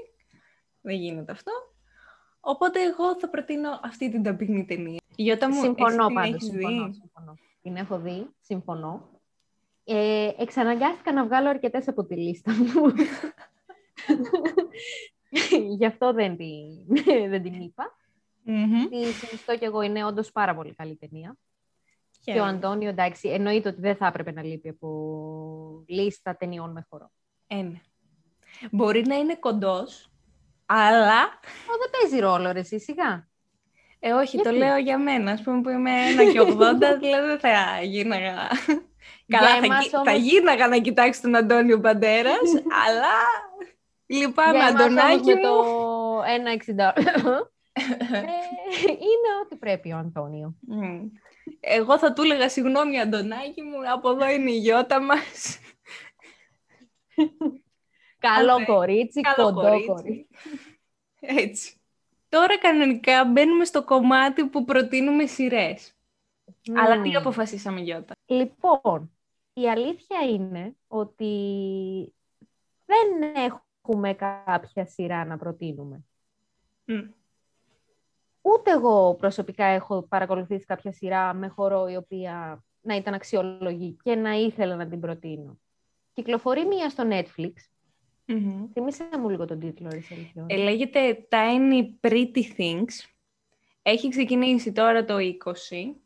Δεν 0.81 0.95
γίνεται 0.95 1.31
αυτό. 1.31 1.51
Οπότε 2.39 2.81
εγώ 2.83 3.19
θα 3.19 3.29
προτείνω 3.29 3.79
αυτή 3.83 4.11
την 4.11 4.23
ταπεινή 4.23 4.65
ταινία. 4.65 5.01
Γιώτα 5.15 5.49
μου, 5.49 5.61
συμφωνώ 5.61 6.05
εσύ 6.05 6.05
την 6.05 6.15
πάντως. 6.15 6.33
έχεις 6.33 6.43
Συμφωνώ, 6.43 6.85
δει; 6.85 6.93
συμφωνώ. 6.93 7.35
Την 7.61 7.75
έχω 7.75 7.99
δει, 7.99 8.27
συμφωνώ. 8.41 9.16
Ε, 9.89 10.31
εξαναγκάστηκα 10.37 11.13
να 11.13 11.25
βγάλω 11.25 11.49
αρκετές 11.49 11.87
από 11.87 12.05
τη 12.05 12.15
λίστα 12.15 12.51
μου. 12.51 12.93
Γι' 15.77 15.85
αυτό 15.85 16.13
δεν 16.13 16.37
την, 16.37 17.03
δεν 17.29 17.43
την 17.43 17.61
είπα. 17.61 17.95
Μμμ. 18.43 18.87
Τη 18.89 19.05
συνιστώ 19.11 19.57
κι 19.57 19.65
εγώ, 19.65 19.81
είναι 19.81 20.05
όντως 20.05 20.31
πάρα 20.31 20.55
πολύ 20.55 20.73
καλή 20.75 20.95
ταινία. 20.95 21.37
Και 22.23 22.31
ο 22.31 22.33
Χαίρομαι. 22.33 22.49
Αντώνιο, 22.51 22.89
εντάξει, 22.89 23.29
εννοείται 23.29 23.69
ότι 23.69 23.81
δεν 23.81 23.95
θα 23.95 24.07
έπρεπε 24.07 24.31
να 24.31 24.43
λείπει 24.43 24.69
από 24.69 25.83
λίστα 25.87 26.35
ταινιών 26.37 26.71
με 26.71 26.85
χορό. 26.89 27.11
Ε, 27.47 27.61
ναι. 27.61 27.81
Μπορεί 28.71 29.05
να 29.05 29.15
είναι 29.15 29.35
κοντός, 29.35 30.11
αλλά... 30.65 31.23
Ω, 31.43 31.73
δεν 31.79 31.89
παίζει 31.99 32.19
ρόλο, 32.19 32.51
ρε, 32.51 32.59
εσύ, 32.59 32.79
σιγά. 32.79 33.27
Ε, 33.99 34.11
όχι, 34.11 34.37
το 34.37 34.41
Γιατί; 34.41 34.57
λέω 34.57 34.77
για 34.77 34.97
μένα. 34.97 35.31
Ας 35.31 35.41
πούμε 35.41 35.61
που 35.61 35.69
είμαι 35.69 35.91
1,80, 36.17 36.55
δηλαδή 36.99 37.27
δεν 37.27 37.39
θα 37.39 37.81
γίναγα... 37.83 38.47
Καλά, 39.27 39.49
θα, 39.49 39.65
εμάς 39.65 39.83
γι- 39.83 39.89
θα 39.89 39.99
όμως- 39.99 40.17
γίναγα 40.17 40.67
να 40.67 40.77
κοιτάξει 40.77 41.21
τον 41.21 41.35
Αντώνιο 41.35 41.77
Μπαντέρας, 41.77 42.49
αλλά 42.85 43.15
λυπάμαι, 44.05 44.57
Για 44.57 44.67
εμάς 44.67 44.81
όμως 44.81 44.85
Αντωνάκη 44.85 45.25
με 45.25 45.33
μου. 45.33 45.41
το 45.41 46.21
1,60. 46.21 46.91
ε, 48.13 48.19
είναι 48.91 49.29
ό,τι 49.43 49.55
πρέπει 49.55 49.91
ο 49.91 49.97
Αντώνιο. 49.97 50.55
Μμ. 50.59 51.05
Εγώ 51.59 51.97
θα 51.97 52.13
του 52.13 52.21
έλεγα 52.21 52.49
συγγνώμη, 52.49 52.99
Αντωνάκη 52.99 53.61
μου, 53.61 53.91
από 53.93 54.09
εδώ 54.09 54.29
είναι 54.29 54.51
η 54.51 54.57
γιώτα 54.57 55.01
μας. 55.01 55.59
Καλό 58.19 58.59
ναι. 58.59 58.65
κορίτσι, 58.65 59.21
Καλό 59.21 59.43
κοντό 59.53 59.61
κορίτσι. 59.61 59.85
κορίτσι. 59.87 60.27
Έτσι. 61.19 61.75
Τώρα 62.29 62.57
κανονικά 62.57 63.25
μπαίνουμε 63.25 63.65
στο 63.65 63.83
κομμάτι 63.83 64.45
που 64.45 64.65
προτείνουμε 64.65 65.25
σειρές. 65.25 65.91
Αλλά 66.77 67.01
τι 67.01 67.07
Μμμ. 67.09 67.17
αποφασίσαμε, 67.17 67.79
Γιώτα; 67.81 68.13
Λοιπόν, 68.25 69.16
η 69.61 69.69
αλήθεια 69.69 70.19
είναι 70.29 70.75
ότι 70.87 71.33
δεν 72.85 73.33
έχουμε 73.35 74.13
κάποια 74.13 74.85
σειρά 74.85 75.25
να 75.25 75.37
προτείνουμε. 75.37 76.05
Μμ. 76.85 77.09
Ούτε 78.41 78.71
εγώ 78.71 79.15
προσωπικά 79.15 79.65
έχω 79.65 80.01
παρακολουθήσει 80.01 80.65
κάποια 80.65 80.91
σειρά 80.91 81.33
με 81.33 81.47
χορό 81.47 81.87
η 81.87 81.95
οποία 81.95 82.63
να 82.81 82.95
ήταν 82.95 83.13
αξιολογή 83.13 83.97
και 84.03 84.15
να 84.15 84.31
ήθελα 84.31 84.75
να 84.75 84.87
την 84.87 84.99
προτείνω. 84.99 85.59
Κυκλοφορεί 86.13 86.65
μία 86.65 86.89
στο 86.89 87.03
Netflix. 87.09 87.53
Μμμ. 88.25 88.67
Θυμήσέ 88.73 89.09
μου 89.19 89.29
λίγο 89.29 89.45
τον 89.45 89.59
τίτλο, 89.59 89.89
ρε 89.89 90.01
Σελβιό. 90.01 90.45
Ε, 90.47 90.55
λέγεται 90.55 91.27
Tiny 91.29 92.07
Pretty 92.07 92.43
Things. 92.57 93.05
Έχει 93.81 94.09
ξεκινήσει 94.09 94.71
τώρα 94.71 95.05
το 95.05 95.17
20. 95.17 95.29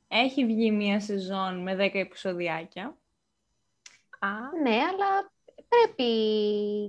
Έχει 0.08 0.46
βγει 0.46 0.72
μία 0.72 1.00
σεζόν 1.00 1.62
με 1.62 1.76
10 1.76 1.90
επεισοδιάκια. 1.94 3.01
Α, 4.24 4.28
Ναι, 4.64 4.70
αλλά 4.76 5.32
πρέπει 5.68 6.12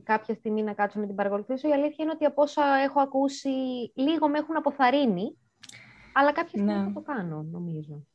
κάποια 0.03 0.35
στιγμή 0.35 0.63
να 0.63 0.73
κάτσω 0.75 1.01
να 1.01 1.07
την 1.07 1.15
παρακολουθήσω. 1.15 1.69
Η 1.69 1.73
αλήθεια 1.73 1.97
είναι 1.99 2.11
ότι 2.15 2.25
από 2.25 2.43
όσα 2.43 2.63
έχω 2.77 3.01
ακούσει, 3.01 3.49
λίγο 3.95 4.29
με 4.29 4.39
έχουν 4.39 4.57
αποθαρρύνει. 4.57 5.37
Αλλά 6.13 6.33
κάποια 6.33 6.49
στιγμή 6.49 6.73
Ναι. 6.73 6.83
θα 6.85 6.93
το 6.93 7.01
κάνω, 7.01 7.43
νομίζω. 7.51 8.07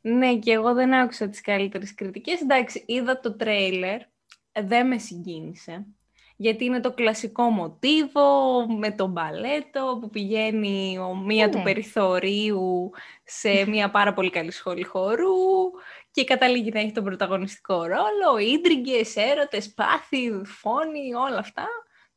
ναι, 0.00 0.36
και 0.36 0.52
εγώ 0.52 0.74
δεν 0.74 0.94
άκουσα 0.94 1.28
τις 1.28 1.40
καλύτερες 1.40 1.94
κριτικές. 1.94 2.40
Εντάξει, 2.40 2.84
είδα 2.86 3.20
το 3.20 3.36
τρέιλερ, 3.36 4.00
δεν 4.62 4.86
με 4.86 4.98
συγκίνησε. 4.98 5.86
Γιατί 6.36 6.64
είναι 6.64 6.80
το 6.80 6.92
κλασικό 6.94 7.42
μοτίβο 7.42 8.66
με 8.78 8.92
το 8.92 9.06
μπαλέτο 9.06 9.98
που 10.00 10.10
πηγαίνει 10.10 10.98
ο 10.98 11.16
μία 11.16 11.48
του 11.48 11.58
Ναι. 11.58 11.64
περιθωρίου 11.64 12.90
σε 13.24 13.66
μία 13.66 13.90
πάρα 13.90 14.12
πολύ 14.14 14.30
καλή 14.30 14.50
σχολή 14.50 14.82
χορού 14.84 15.70
και 16.12 16.24
καταλήγει 16.24 16.70
να 16.70 16.80
έχει 16.80 16.92
τον 16.92 17.04
πρωταγωνιστικό 17.04 17.82
ρόλο, 17.82 18.38
ίντριγκες, 18.38 19.16
έρωτες, 19.16 19.74
πάθη, 19.74 20.40
φόνοι, 20.44 21.14
όλα 21.14 21.38
αυτά. 21.38 21.66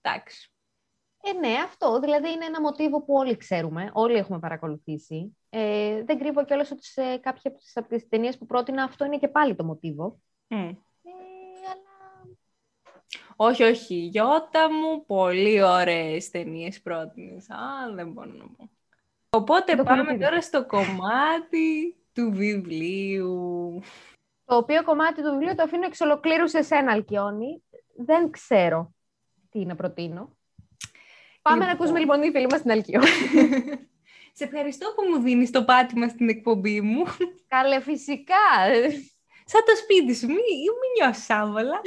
Εντάξει. 0.01 0.49
Ε, 1.23 1.33
ναι, 1.33 1.53
αυτό. 1.63 1.99
Δηλαδή 1.99 2.31
είναι 2.31 2.45
ένα 2.45 2.61
μοτίβο 2.61 3.03
που 3.03 3.13
όλοι 3.13 3.37
ξέρουμε, 3.37 3.89
όλοι 3.93 4.15
έχουμε 4.15 4.39
παρακολουθήσει. 4.39 5.37
Ε, 5.49 6.03
δεν 6.03 6.19
κρύβω 6.19 6.45
κιόλας 6.45 6.71
ότι 6.71 6.85
σε 6.85 7.17
κάποια 7.17 7.51
από 7.73 7.87
τις 7.87 8.07
ταινίες 8.09 8.37
που 8.37 8.45
πρότεινα 8.45 8.83
αυτό 8.83 9.05
είναι 9.05 9.17
και 9.17 9.27
πάλι 9.27 9.55
το 9.55 9.63
μοτίβο. 9.63 10.19
Μμ. 10.47 10.57
Ε, 10.57 10.77
αλλά 11.65 12.37
Όχι, 13.35 13.63
όχι, 13.63 13.95
Γιώτα 13.95 14.71
μου, 14.73 15.05
πολύ 15.05 15.61
ωραίες 15.63 16.29
ταινίες 16.29 16.81
πρότεινες. 16.81 17.49
Α, 17.49 17.93
δεν 17.93 18.11
μπορώ 18.11 18.31
να 18.31 18.45
πω. 18.45 18.69
Οπότε 19.29 19.75
Το 19.75 19.83
πάμε 19.83 20.01
κομμάτι. 20.03 20.19
τώρα 20.23 20.41
στο 20.41 20.65
κομμάτι 20.65 21.95
του 22.15 22.31
βιβλίου. 22.33 23.81
το 24.45 24.55
οποίο 24.55 24.83
κομμάτι 24.83 25.23
του 25.23 25.31
βιβλίου 25.31 25.55
το 25.55 25.63
αφήνω 25.63 25.85
εξ 25.85 26.01
ολοκλήρου 26.01 26.47
σε 26.47 26.61
σένα, 26.61 26.91
Αλκιόνη. 26.91 27.63
Δεν 27.95 28.29
ξέρω 28.29 28.93
τι 29.49 29.65
να 29.65 29.75
προτείνω. 29.75 30.37
Πάμε 31.41 31.57
να 31.57 31.65
Λοιπόν. 31.65 31.75
ακούσουμε 31.75 31.99
λοιπόν 31.99 32.21
τη 32.21 32.31
φίλη 32.31 32.47
μας 32.51 32.61
την 32.61 32.71
Αλκιόνη. 32.71 33.07
Σε 34.37 34.43
ευχαριστώ 34.43 34.93
που 34.95 35.09
μου 35.09 35.23
δίνεις 35.23 35.51
το 35.51 35.63
πάτημα 35.63 36.07
στην 36.07 36.29
εκπομπή 36.29 36.81
μου. 36.81 37.03
Καλέ, 37.47 37.81
φυσικά. 37.81 38.35
Σαν 39.45 39.61
το 39.65 39.75
σπίτι 39.75 40.15
σου, 40.15 40.27
μην, 40.27 40.35
μην 40.35 40.91
νιώσεις 40.99 41.29
άβολα. 41.29 41.81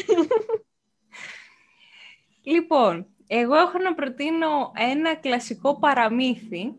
λοιπόν, 2.52 3.06
εγώ 3.26 3.54
έχω 3.54 3.78
να 3.78 3.94
προτείνω 3.94 4.72
ένα 4.74 5.14
κλασικό 5.14 5.78
παραμύθι 5.78 6.74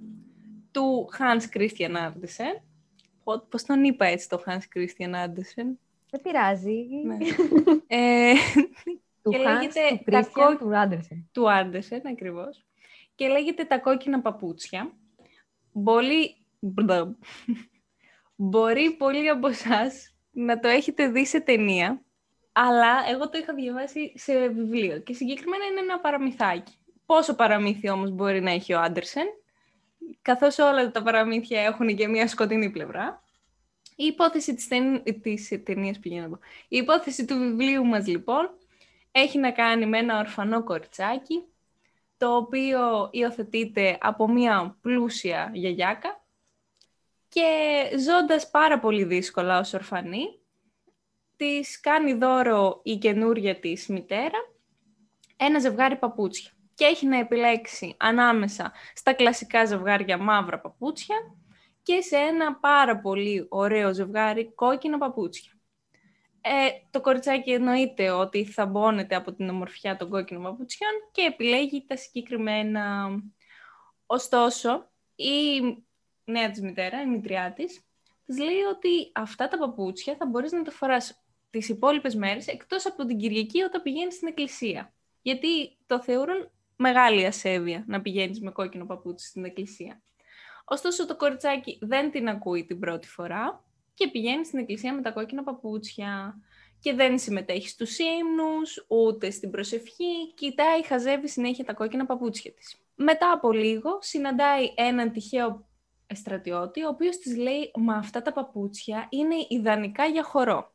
του 0.71 1.09
Hans 1.17 1.57
Christian 1.57 1.95
Andersen. 1.95 2.68
Πώ- 3.29 3.45
Πώς 3.49 3.63
τον 3.63 3.83
είπα 3.83 4.05
έτσι 4.05 4.29
το 4.29 4.43
Hans 4.45 4.59
Christian 4.75 5.13
Andersen; 5.25 5.67
Δεν 6.09 6.21
πειράζει. 6.23 6.85
Ναι. 7.05 7.17
ε, 7.87 8.33
Του 9.23 9.29
Και 9.31 9.37
Hans, 9.37 9.43
λέγεται 9.43 9.79
του 10.05 10.11
τα 10.11 10.21
Christian, 10.23 10.31
κόκ- 10.31 10.57
του 10.59 10.77
Άντερσεν. 10.77 11.29
του 11.31 11.51
Άντερσεν 11.51 12.07
ακριβώς. 12.07 12.65
Και 13.15 13.27
λέγεται 13.27 13.63
«Τα 13.63 13.77
κόκκινα 13.79 14.21
παπούτσια». 14.21 14.93
Μπορεί, 15.71 16.35
μπλα. 16.59 17.15
μπορεί 18.35 18.91
πολλοί 18.91 19.29
από 19.29 19.47
εσάς 19.47 20.15
να 20.31 20.59
το 20.59 20.67
έχετε 20.67 21.07
δει 21.07 21.25
σε 21.25 21.39
ταινία, 21.39 22.01
αλλά 22.51 22.95
εγώ 23.09 23.29
το 23.29 23.37
είχα 23.37 23.53
διαβάσει 23.53 24.11
σε 24.15 24.47
βιβλίο 24.47 24.99
και 24.99 25.13
συγκεκριμένα 25.13 25.65
είναι 25.65 25.79
ένα 25.79 25.99
παραμυθάκι. 25.99 26.73
Πόσο 27.05 27.35
παραμύθι 27.35 27.89
όμως 27.89 28.11
μπορεί 28.11 28.41
να 28.41 28.51
έχει 28.51 28.73
ο 28.73 28.81
Άντερσεν, 28.81 29.25
καθώς 30.21 30.57
όλα 30.57 30.91
τα 30.91 31.03
παραμύθια 31.03 31.61
έχουν 31.61 31.95
και 31.95 32.07
μια 32.07 32.27
σκοτεινή 32.27 32.69
πλευρά. 32.69 33.23
Η 33.95 34.05
υπόθεση 34.05 34.55
της, 34.55 34.67
ταιν... 34.67 35.03
της 35.21 35.63
ταινίας 35.63 35.99
πηγαίνω 35.99 36.21
να 36.21 36.29
πω. 36.29 36.39
Η 36.67 36.77
υπόθεση 36.77 37.25
του 37.25 37.37
βιβλίου 37.37 37.85
μας 37.85 38.07
λοιπόν 38.07 38.49
έχει 39.11 39.37
να 39.37 39.51
κάνει 39.51 39.85
με 39.85 39.97
ένα 39.97 40.17
ορφανό 40.19 40.63
κοριτσάκι 40.63 41.43
το 42.17 42.35
οποίο 42.35 43.09
υιοθετείται 43.11 43.97
από 44.01 44.27
μια 44.27 44.77
πλούσια 44.81 45.51
γιαγιάκα 45.53 46.23
και 47.29 47.81
ζώντας 47.99 48.49
πάρα 48.49 48.79
πολύ 48.79 49.03
δύσκολα 49.03 49.59
ως 49.59 49.73
ορφανή 49.73 50.39
της 51.35 51.79
κάνει 51.79 52.13
δώρο 52.13 52.79
η 52.83 52.97
καινούρια 52.97 53.59
της 53.59 53.87
μητέρα 53.87 54.37
ένα 55.37 55.59
ζευγάρι 55.59 55.95
παπούτσια 55.95 56.51
και 56.79 56.85
έχει 56.85 57.05
να 57.05 57.17
επιλέξει 57.17 57.95
ανάμεσα 57.99 58.71
στα 58.93 59.13
κλασικά 59.13 59.65
ζευγάρια 59.65 60.17
μαύρα 60.17 60.59
παπούτσια 60.59 61.15
και 61.83 62.01
σε 62.01 62.15
ένα 62.15 62.55
πάρα 62.55 62.99
πολύ 62.99 63.45
ωραίο 63.49 63.93
ζευγάρι 63.93 64.53
κόκκινα 64.53 64.97
παπούτσια. 64.97 65.51
Ε, 66.41 66.67
το 66.89 67.01
κοριτσάκι 67.01 67.51
εννοείται 67.51 68.09
ότι 68.09 68.45
θα 68.45 68.65
μπώνεται 68.65 69.15
από 69.15 69.33
την 69.33 69.49
ομορφιά 69.49 69.95
των 69.95 70.09
κόκκινων 70.09 70.43
παπουτσιών 70.43 70.91
και 71.11 71.21
επιλέγει 71.21 71.85
τα 71.87 71.97
συγκεκριμένα. 71.97 73.09
Ωστόσο, 74.05 74.89
η 75.15 75.61
νέα 76.25 76.49
της 76.49 76.61
μητέρα, 76.61 77.01
η 77.01 77.05
μητριά 77.05 77.53
της, 77.53 77.83
της 78.25 78.37
λέει 78.37 78.61
ότι 78.61 79.11
αυτά 79.13 79.47
τα 79.47 79.57
παπούτσια 79.57 80.15
θα 80.15 80.25
μπορείς 80.25 80.51
να 80.51 80.61
τα 80.61 80.71
φοράς 80.71 81.23
τις 81.49 81.69
υπόλοιπες 81.69 82.15
μέρες 82.15 82.47
εκτός 82.47 82.85
από 82.85 83.05
την 83.05 83.17
Κυριακή 83.17 83.61
όταν 83.61 83.81
πηγαίνεις 83.81 84.15
στην 84.15 84.27
εκκλησία. 84.27 84.93
Γιατί 85.21 85.77
το 85.85 86.01
θεωρούν 86.01 86.51
μεγάλη 86.81 87.25
ασέβεια 87.25 87.83
να 87.87 88.01
πηγαίνεις 88.01 88.41
με 88.41 88.51
κόκκινο 88.51 88.85
παπούτσι 88.85 89.27
στην 89.27 89.45
εκκλησία. 89.45 90.01
Ωστόσο 90.65 91.05
το 91.05 91.15
κοριτσάκι 91.15 91.77
δεν 91.81 92.11
την 92.11 92.29
ακούει 92.29 92.65
την 92.65 92.79
πρώτη 92.79 93.07
φορά 93.07 93.63
και 93.93 94.07
πηγαίνει 94.07 94.45
στην 94.45 94.59
εκκλησία 94.59 94.93
με 94.93 95.01
τα 95.01 95.11
κόκκινα 95.11 95.43
παπούτσια 95.43 96.37
και 96.79 96.93
δεν 96.93 97.19
συμμετέχει 97.19 97.69
στους 97.69 97.97
ύμνους, 97.97 98.85
ούτε 98.87 99.29
στην 99.29 99.51
προσευχή, 99.51 100.33
κοιτάει, 100.35 100.85
χαζεύει 100.85 101.29
συνέχεια 101.29 101.65
τα 101.65 101.73
κόκκινα 101.73 102.05
παπούτσια 102.05 102.51
της. 102.51 102.75
Μετά 102.95 103.31
από 103.31 103.51
λίγο 103.51 103.97
συναντάει 104.01 104.73
έναν 104.75 105.11
τυχαίο 105.11 105.67
στρατιώτη, 106.13 106.83
ο 106.83 106.87
οποίος 106.87 107.17
της 107.17 107.37
λέει 107.37 107.71
«Μα 107.75 107.93
αυτά 107.95 108.21
τα 108.21 108.33
παπούτσια 108.33 109.07
είναι 109.09 109.35
ιδανικά 109.47 110.05
για 110.05 110.23
χορό». 110.23 110.73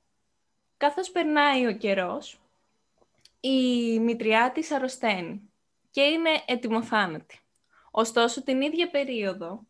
Καθώς 0.76 1.10
περνάει 1.10 1.66
ο 1.66 1.76
καιρός, 1.76 2.40
η 3.40 3.98
μητριά 3.98 4.52
της 4.54 4.70
αρρωσταίνει 4.70 5.48
και 5.94 6.02
είναι 6.02 6.30
ετοιμοθάνατη. 6.46 7.38
Ωστόσο, 7.90 8.42
την 8.42 8.60
ίδια 8.60 8.90
περίοδο 8.90 9.66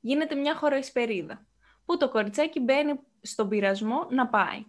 γίνεται 0.00 0.34
μια 0.34 0.56
χωροεισπερίδα, 0.56 1.46
που 1.84 1.96
το 1.96 2.08
κοριτσάκι 2.08 2.60
μπαίνει 2.60 3.00
στον 3.20 3.48
πειρασμό 3.48 4.06
να 4.10 4.28
πάει. 4.28 4.64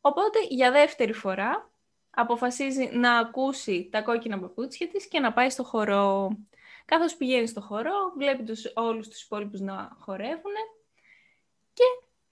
Οπότε, 0.00 0.38
για 0.48 0.70
δεύτερη 0.70 1.12
φορά, 1.12 1.70
αποφασίζει 2.10 2.90
να 2.92 3.18
ακούσει 3.18 3.88
τα 3.92 4.02
κόκκινα 4.02 4.40
παπούτσια 4.40 4.88
της 4.88 5.08
και 5.08 5.20
να 5.20 5.32
πάει 5.32 5.50
στο 5.50 5.64
χορό. 5.64 6.36
Καθώς 6.84 7.16
πηγαίνει 7.16 7.46
στο 7.46 7.60
χορό, 7.60 8.12
βλέπει 8.16 8.42
τους, 8.42 8.72
όλους 8.74 9.08
τους 9.08 9.22
υπόλοιπους 9.22 9.60
να 9.60 9.96
χορεύουν 10.00 10.54
και 11.72 11.84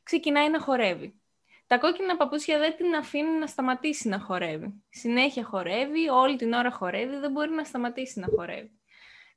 ξεκινάει 0.03 0.51
να 0.51 0.61
χορεύει. 0.61 1.20
Τα 1.66 1.79
κόκκινα 1.79 2.16
παπούτσια 2.16 2.59
δεν 2.59 2.76
την 2.76 2.94
αφήνει 2.94 3.38
να 3.38 3.46
σταματήσει 3.46 4.09
να 4.09 4.20
χορεύει. 4.20 4.85
Συνέχεια 4.88 5.44
χορεύει, 5.44 6.09
όλη 6.09 6.37
την 6.37 6.52
ώρα 6.52 6.70
χορεύει, 6.70 7.16
δεν 7.16 7.31
μπορεί 7.31 7.50
να 7.50 7.64
σταματήσει 7.64 8.20
να 8.20 8.26
χορεύει. 8.37 8.70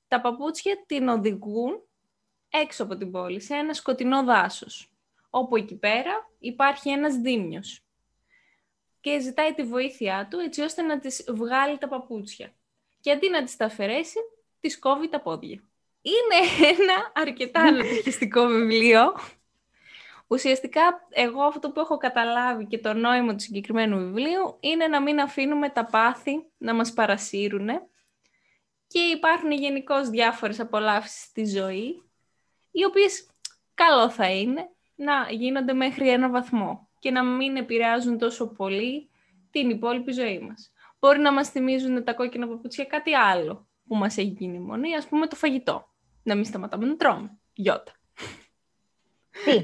Τα 0.08 0.22
παπούτσια 0.22 0.84
την 0.86 1.08
οδηγούν 1.08 1.84
έξω 2.50 2.84
από 2.84 2.98
την 2.98 3.12
πόλη, 3.12 3.42
σε 3.42 3.56
ένα 3.56 3.74
σκοτεινό 3.74 4.24
δάσος, 4.24 4.92
όπου 5.30 5.56
εκεί 5.56 5.76
πέρα 5.76 6.30
υπάρχει 6.40 6.90
ένας 6.90 7.16
δίμιος. 7.16 7.84
Και 9.02 9.20
ζητάει 9.20 9.54
τη 9.54 9.64
βοήθειά 9.64 10.28
του 10.32 10.40
έτσι 10.40 10.62
ώστε 10.62 10.82
να 10.82 11.00
της 11.00 11.26
βγάλει 11.28 11.78
τα 11.78 11.88
παπούτσια. 11.88 12.54
Και 13.02 13.12
αντί 13.12 13.30
να 13.30 13.44
της 13.44 13.56
τα 13.56 13.66
αφαιρέσει, 13.66 14.20
της 14.60 14.80
κόβει 14.80 15.10
τα 15.10 15.22
πόδια. 15.22 15.64
Είναι 16.02 16.68
ένα 16.68 17.12
αρκετά 17.14 17.60
ανατριχιστικό 17.62 18.46
βιβλίο. 18.46 19.16
Ουσιαστικά, 20.32 21.08
εγώ 21.10 21.42
αυτό 21.42 21.72
που 21.72 21.80
έχω 21.80 21.98
καταλάβει 21.98 22.66
και 22.66 22.80
το 22.80 22.94
νόημα 22.94 23.34
του 23.34 23.40
συγκεκριμένου 23.40 23.98
βιβλίου 23.98 24.58
είναι 24.60 24.88
να 24.88 25.02
μην 25.02 25.20
αφήνουμε 25.20 25.70
τα 25.70 25.86
πάθη 25.86 26.46
να 26.58 26.74
μας 26.74 26.94
παρασύρουν 26.94 27.68
και 28.88 29.00
υπάρχουν 29.00 29.52
γενικώς 29.52 30.10
διάφορες 30.10 30.60
απολαύσεις 30.60 31.22
στη 31.22 31.46
ζωή, 31.46 32.04
οι 32.72 32.86
οποίες 32.86 33.28
καλό 33.74 34.10
θα 34.10 34.32
είναι 34.32 34.70
να 34.96 35.32
γίνονται 35.32 35.74
μέχρι 35.74 36.10
ένα 36.10 36.30
βαθμό 36.30 36.90
και 37.00 37.12
να 37.12 37.24
μην 37.24 37.56
επηρεάζουν 37.56 38.18
τόσο 38.18 38.48
πολύ 38.48 39.10
την 39.52 39.70
υπόλοιπη 39.70 40.12
ζωή 40.12 40.40
μας. 40.40 40.72
Μπορεί 41.00 41.20
να 41.20 41.34
μας 41.34 41.50
θυμίζουν 41.50 42.04
τα 42.04 42.14
κόκκινα 42.14 42.48
παπούτσια 42.48 42.86
κάτι 42.86 43.14
άλλο 43.14 43.68
που 43.88 43.96
μας 43.96 44.18
έχει 44.18 44.36
γίνει 44.40 44.60
μονή, 44.60 44.96
ας 44.96 45.08
πούμε 45.08 45.28
το 45.28 45.36
φαγητό. 45.36 45.88
Να 46.24 46.36
μην 46.36 46.46
σταματάμε 46.46 46.86
να 46.86 46.96
τρώμε. 46.96 47.40
Γιώτα. 47.54 47.99
Τι; 49.46 49.64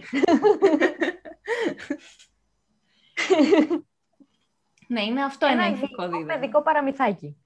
Ναι, 4.87 5.01
είναι 5.01 5.23
αυτό 5.23 5.45
ένα, 5.45 5.63
ένα 5.65 5.75
ηθικό 5.75 5.85
ειδικό 5.85 6.17
δίδαγμα. 6.17 6.33
παιδικό 6.33 6.61
παραμυθάκι. 6.61 7.37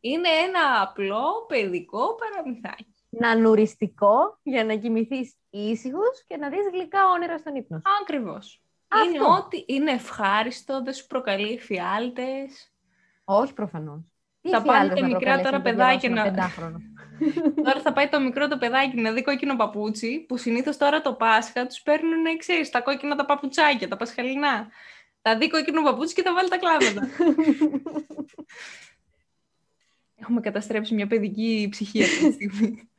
Είναι 0.00 0.28
ένα 0.28 0.80
απλό 0.82 1.44
παιδικό 1.48 2.14
παραμυθάκι. 2.14 2.94
Νανουριστικό 3.08 4.38
για 4.42 4.64
να 4.64 4.74
κοιμηθείς 4.76 5.34
ήσυχος 5.50 6.24
και 6.26 6.36
να 6.36 6.48
δεις 6.48 6.68
γλυκά 6.72 7.10
όνειρα 7.10 7.38
στον 7.38 7.54
ύπνο. 7.54 7.76
σου. 7.76 7.82
Ακριβώς. 8.02 8.62
Αυτό. 8.88 9.08
Είναι 9.08 9.24
ότι 9.24 9.64
είναι 9.68 9.90
ευχάριστο, 9.90 10.82
δεν 10.82 10.92
σου 10.94 11.06
προκαλεί 11.06 11.52
εφιάλτες. 11.52 12.72
Όχι 13.24 13.52
προφανώς. 13.52 14.00
Θα 14.50 14.62
πάνε 14.62 14.94
τα 14.94 15.06
μικρά 15.06 15.40
τώρα 15.40 15.60
παιδάκια 15.60 16.10
να- 16.10 16.22
Πεντάχρονο; 16.22 16.78
Τώρα 17.64 17.80
θα 17.80 17.92
πάει 17.92 18.08
το 18.08 18.20
μικρό 18.20 18.48
το 18.48 18.58
παιδάκι 18.58 19.00
να 19.00 19.12
δει 19.12 19.22
κόκκινο 19.22 19.56
παπούτσι, 19.56 20.24
που 20.28 20.36
συνήθως 20.36 20.76
τώρα 20.76 21.00
το 21.00 21.14
Πάσχα 21.14 21.66
τους 21.66 21.80
παίρνουν, 21.82 22.38
ξέρεις, 22.38 22.70
τα 22.70 22.80
κόκκινα 22.80 23.16
τα 23.16 23.24
παπουτσάκια, 23.24 23.88
τα 23.88 23.96
πασχαλινά. 23.96 24.68
Θα 25.22 25.38
δει 25.38 25.48
κόκκινο 25.48 25.82
παπούτσι 25.82 26.14
και 26.14 26.22
θα 26.22 26.34
βάλει 26.34 26.48
τα 26.48 26.58
κλάματα. 26.58 27.08
Έχουμε 30.20 30.40
καταστρέψει 30.40 30.94
μια 30.94 31.06
παιδική 31.06 31.68
ψυχή 31.70 32.02
αυτή 32.02 32.26
τη 32.26 32.32
στιγμή. 32.32 32.90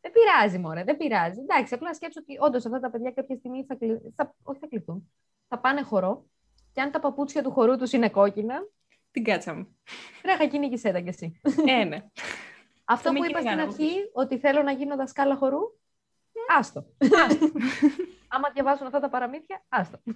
δεν 0.00 0.12
πειράζει, 0.12 0.58
μωρέ, 0.58 0.84
δεν 0.84 0.96
πειράζει. 0.96 1.40
Εντάξει, 1.40 1.74
απλά 1.74 1.94
σκέψω 1.94 2.20
ότι 2.22 2.36
όντως 2.40 2.66
αυτά 2.66 2.80
τα 2.80 2.90
παιδιά 2.90 3.10
κάποια 3.10 3.36
στιγμή 3.36 3.64
θα, 3.68 3.74
κλει... 3.74 4.12
θα... 4.16 4.34
Όχι, 4.42 4.58
θα 4.60 4.66
κληθούν. 4.66 5.12
Θα 5.48 5.58
πάνε 5.58 5.82
χορό. 5.82 6.26
Και 6.72 6.80
αν 6.80 6.90
τα 6.90 7.00
παπούτσια 7.00 7.42
του 7.42 7.50
χορού 7.50 7.76
τους 7.76 7.92
είναι 7.92 8.08
κόκκινα, 8.08 8.54
Την 9.10 9.24
κάτσαμε. 9.24 9.66
τρέχα 10.22 10.46
κυνήγησέ 10.46 10.92
τα 10.92 11.00
κι 11.00 11.08
εσύ. 11.08 11.40
Ε, 11.66 11.84
ναι. 11.84 12.04
Αυτό 12.92 13.12
μην 13.12 13.22
που 13.22 13.28
είπα 13.28 13.38
στην 13.38 13.50
κυνηγάνε 13.50 13.72
από 13.72 13.82
αρχή, 13.82 14.10
ότι 14.12 14.38
θέλω 14.38 14.62
να 14.62 14.72
γίνω 14.72 14.96
δασκάλα 14.96 15.36
χορού, 15.36 15.60
άστο. 16.58 16.86
Άμα 18.34 18.50
διαβάζουν 18.54 18.86
αυτά 18.86 19.00
τα 19.00 19.08
παραμύθια, 19.08 19.64
άστο. 19.68 19.98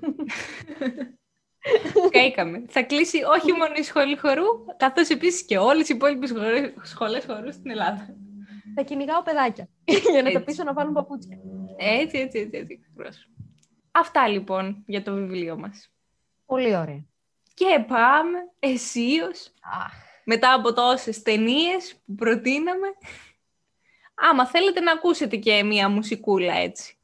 Καήκαμε. 2.10 2.64
Θα 2.68 2.82
κλείσει 2.82 3.22
όχι 3.22 3.52
μόνο 3.52 3.72
η 3.76 3.82
σχολή 3.82 4.16
χορού, 4.16 4.44
καθώς 4.76 5.08
επίσης 5.08 5.44
και 5.44 5.58
όλες 5.58 5.88
οι 5.88 5.94
υπόλοιπες 5.94 6.28
σχολές, 6.28 6.72
σχολές 6.82 7.24
χορού 7.24 7.52
στην 7.52 7.70
Ελλάδα. 7.70 8.16
θα 8.74 8.82
κυνηγάω 8.82 9.22
παιδάκια 9.22 9.68
για 10.12 10.22
να 10.22 10.30
τα 10.30 10.38
Έτσι. 10.38 10.42
πείσω 10.44 10.64
να 10.64 10.72
βάλουν 10.72 10.92
παπούτσια. 10.92 11.38
Έτσι, 11.76 12.18
έτσι, 12.18 12.38
έτσι, 12.38 12.58
έτσι. 12.58 12.80
ακριβώς. 12.80 13.28
Αυτά 13.90 14.28
λοιπόν 14.28 14.82
για 14.86 15.02
το 15.02 15.14
βιβλίο 15.14 15.56
μας. 15.58 15.92
Πολύ 16.46 16.76
ωραία. 16.76 17.04
Και 17.54 17.84
πάμε 17.88 18.38
αισίως, 18.58 19.52
Αχ, 19.84 19.92
μετά 20.24 20.52
από 20.52 20.72
τόσες 20.72 21.22
ταινίες 21.22 22.02
που 22.06 22.14
προτείναμε. 22.14 22.86
Άμα 24.14 24.46
θέλετε 24.46 24.80
να 24.80 24.92
ακούσετε 24.92 25.36
και 25.36 25.62
μία 25.62 25.88
μουσικούλα 25.88 26.54
έτσι. 26.54 26.98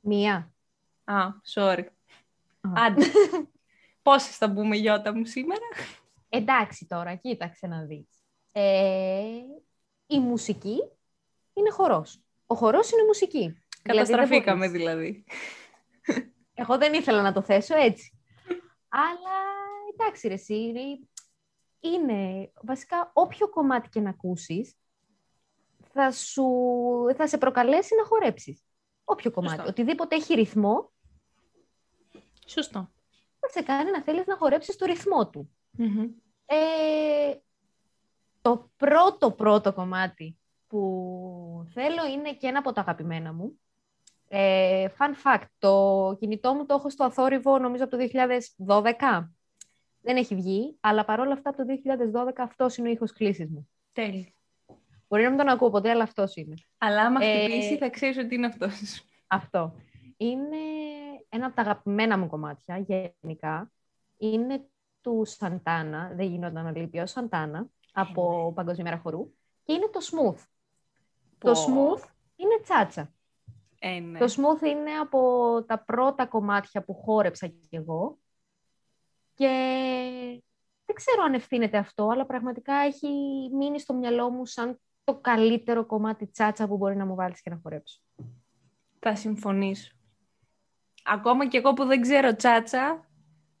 μία. 0.00 0.52
Α, 1.04 1.14
sorry. 1.54 1.84
Α. 2.60 2.84
Άντε. 2.86 3.04
Πόσες 4.02 4.36
θα 4.36 4.52
πούμε 4.52 4.76
Γιώτα 4.76 5.14
μου 5.14 5.24
σήμερα; 5.26 5.66
Εντάξει 6.28 6.86
τώρα, 6.86 7.14
κοίταξε 7.14 7.66
να 7.66 7.84
δεις. 7.84 8.08
Ε, 8.52 9.22
η 10.06 10.18
μουσική 10.20 10.78
είναι 11.52 11.70
χορός. 11.70 12.20
Ο 12.46 12.54
χορός 12.54 12.90
είναι 12.90 13.04
μουσική. 13.04 13.38
Δηλαδή, 13.38 13.62
δεν 13.82 13.94
Καταστραφήκαμε 14.16 14.66
μπορείς- 14.66 14.72
δηλαδή. 14.80 15.24
Εγώ 16.54 16.78
δεν 16.78 16.92
ήθελα 16.92 17.22
να 17.22 17.32
το 17.32 17.42
θέσω 17.42 17.76
έτσι. 17.76 18.18
Αλλά 18.88 19.36
εντάξει 19.92 20.28
ρε 20.28 20.34
εσύ, 20.34 20.72
είναι- 21.80 22.12
είναι 22.12 22.52
βασικά 22.62 23.10
όποιο 23.14 23.48
κομμάτι 23.48 23.88
και 23.88 24.00
να 24.00 24.10
ακούσεις 24.10 24.74
θα, 25.92 26.12
σου, 26.12 26.44
θα 27.16 27.26
σε 27.28 27.38
προκαλέσει 27.38 27.94
να 27.94 28.04
χορέψεις. 28.04 28.64
Όποιο 29.04 29.30
κομμάτι. 29.30 29.54
Σωστό. 29.54 29.70
Οτιδήποτε 29.70 30.16
έχει 30.16 30.34
ρυθμό 30.34 30.90
Σωστό. 32.46 32.90
θα 33.40 33.48
σε 33.48 33.62
κάνει 33.62 33.90
να 33.90 34.02
θέλεις 34.02 34.26
να 34.26 34.36
χορέψεις 34.36 34.76
το 34.76 34.84
ρυθμό 34.86 35.28
του. 35.30 35.50
Μμμ. 35.70 36.08
Ε, 36.46 37.34
το 38.40 38.70
πρώτο 38.76 39.32
πρώτο 39.32 39.72
κομμάτι 39.72 40.38
που 40.66 41.64
θέλω 41.72 42.06
είναι 42.06 42.34
και 42.34 42.46
ένα 42.46 42.58
από 42.58 42.72
τα 42.72 42.80
αγαπημένα 42.80 43.32
μου. 43.32 43.60
Ε, 44.28 44.88
fun 44.98 45.12
fact, 45.24 45.44
το 45.58 46.16
κινητό 46.20 46.54
μου 46.54 46.66
το 46.66 46.74
έχω 46.74 46.90
στο 46.90 47.04
αθόρυβο 47.04 47.58
νομίζω 47.58 47.84
από 47.84 47.96
το 47.96 48.08
2012. 48.56 49.30
Δεν 50.00 50.16
έχει 50.16 50.34
βγει, 50.34 50.76
αλλά 50.80 51.04
παρόλα 51.04 51.32
αυτά 51.32 51.50
από 51.50 51.58
το 51.58 51.64
2012 52.24 52.32
αυτός 52.36 52.76
είναι 52.76 52.88
ο 52.88 52.92
ήχος 52.92 53.12
κλήσης 53.12 53.50
μου. 53.50 53.68
Τέλεια. 53.92 54.32
Μπορεί 55.08 55.22
να 55.22 55.28
μην 55.28 55.38
τον 55.38 55.48
ακούω 55.48 55.70
ποτέ, 55.70 55.90
αλλά 55.90 56.02
αυτός 56.02 56.36
είναι. 56.36 56.54
Αλλά 56.78 57.02
άμα 57.02 57.24
Ε, 57.24 57.38
χτυπήσει 57.38 57.76
θα 57.76 57.90
ξέρεις 57.90 58.18
ότι 58.18 58.34
είναι 58.34 58.46
αυτός. 58.46 59.04
Αυτό. 59.26 59.74
Είναι 60.16 60.56
ένα 61.28 61.46
από 61.46 61.54
τα 61.54 61.62
αγαπημένα 61.62 62.18
μου 62.18 62.26
κομμάτια 62.26 62.78
γενικά. 62.78 63.72
Είναι 64.16 64.68
του 65.00 65.22
Σαντάνα, 65.26 66.12
δεν 66.14 66.26
γινόταν 66.26 66.64
να 66.64 66.70
λείπει 66.70 66.98
ο 66.98 67.06
Σαντάνα, 67.06 67.68
από 67.92 68.52
Παγκόσμια 68.54 68.84
Μέρα 68.84 68.98
Χορού. 68.98 69.32
Και 69.62 69.72
είναι 69.72 69.88
το 69.92 70.00
Smooth. 70.02 70.42
Το 71.38 71.52
Πω. 71.52 71.60
Smooth 71.60 72.08
είναι 72.36 72.60
τσάτσα. 72.62 73.12
Ε, 73.78 74.00
ναι. 74.00 74.18
Το 74.18 74.24
Smooth 74.24 74.66
είναι 74.66 74.90
από 75.02 75.20
τα 75.66 75.84
πρώτα 75.84 76.26
κομμάτια 76.26 76.84
που 76.84 76.94
χόρεψα 76.94 77.46
κι 77.46 77.76
εγώ. 77.76 78.18
Και 79.40 80.42
δεν 80.86 80.94
ξέρω 80.94 81.22
αν 81.22 81.34
ευθύνεται 81.34 81.76
αυτό, 81.78 82.08
αλλά 82.08 82.26
πραγματικά 82.26 82.74
έχει 82.74 83.08
μείνει 83.52 83.80
στο 83.80 83.94
μυαλό 83.94 84.30
μου 84.30 84.46
σαν 84.46 84.80
το 85.04 85.14
καλύτερο 85.14 85.86
κομμάτι 85.86 86.26
τσάτσα 86.26 86.66
που 86.68 86.76
μπορεί 86.76 86.96
να 86.96 87.06
μου 87.06 87.14
βάλεις 87.14 87.40
και 87.42 87.50
να 87.50 87.60
χορέψω. 87.62 88.00
Θα 88.98 89.14
συμφωνήσω. 89.16 89.92
Ακόμα 91.04 91.48
και 91.48 91.56
εγώ 91.58 91.72
που 91.72 91.84
δεν 91.84 92.00
ξέρω 92.00 92.36
τσάτσα, 92.36 93.08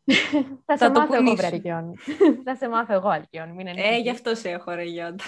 Θα, 0.66 0.76
Θα 0.76 0.76
σε 0.76 0.90
το 0.90 1.00
μάθω 1.00 1.14
εγώ, 1.14 1.24
κουνήσω. 1.24 1.36
βρε 1.36 1.46
Αλκιόνη. 1.46 1.96
θα 2.44 2.56
σε 2.56 2.68
μάθω 2.68 2.92
εγώ, 2.92 3.08
Αλκιόνη. 3.08 3.52
Μην 3.52 3.66
ε, 3.66 3.70
ανησυχείς. 3.70 4.00
γι' 4.02 4.10
αυτό 4.10 4.34
σε 4.34 4.50
έχω 4.50 4.72
ρε 4.72 4.82
Γιώτα. 4.82 5.24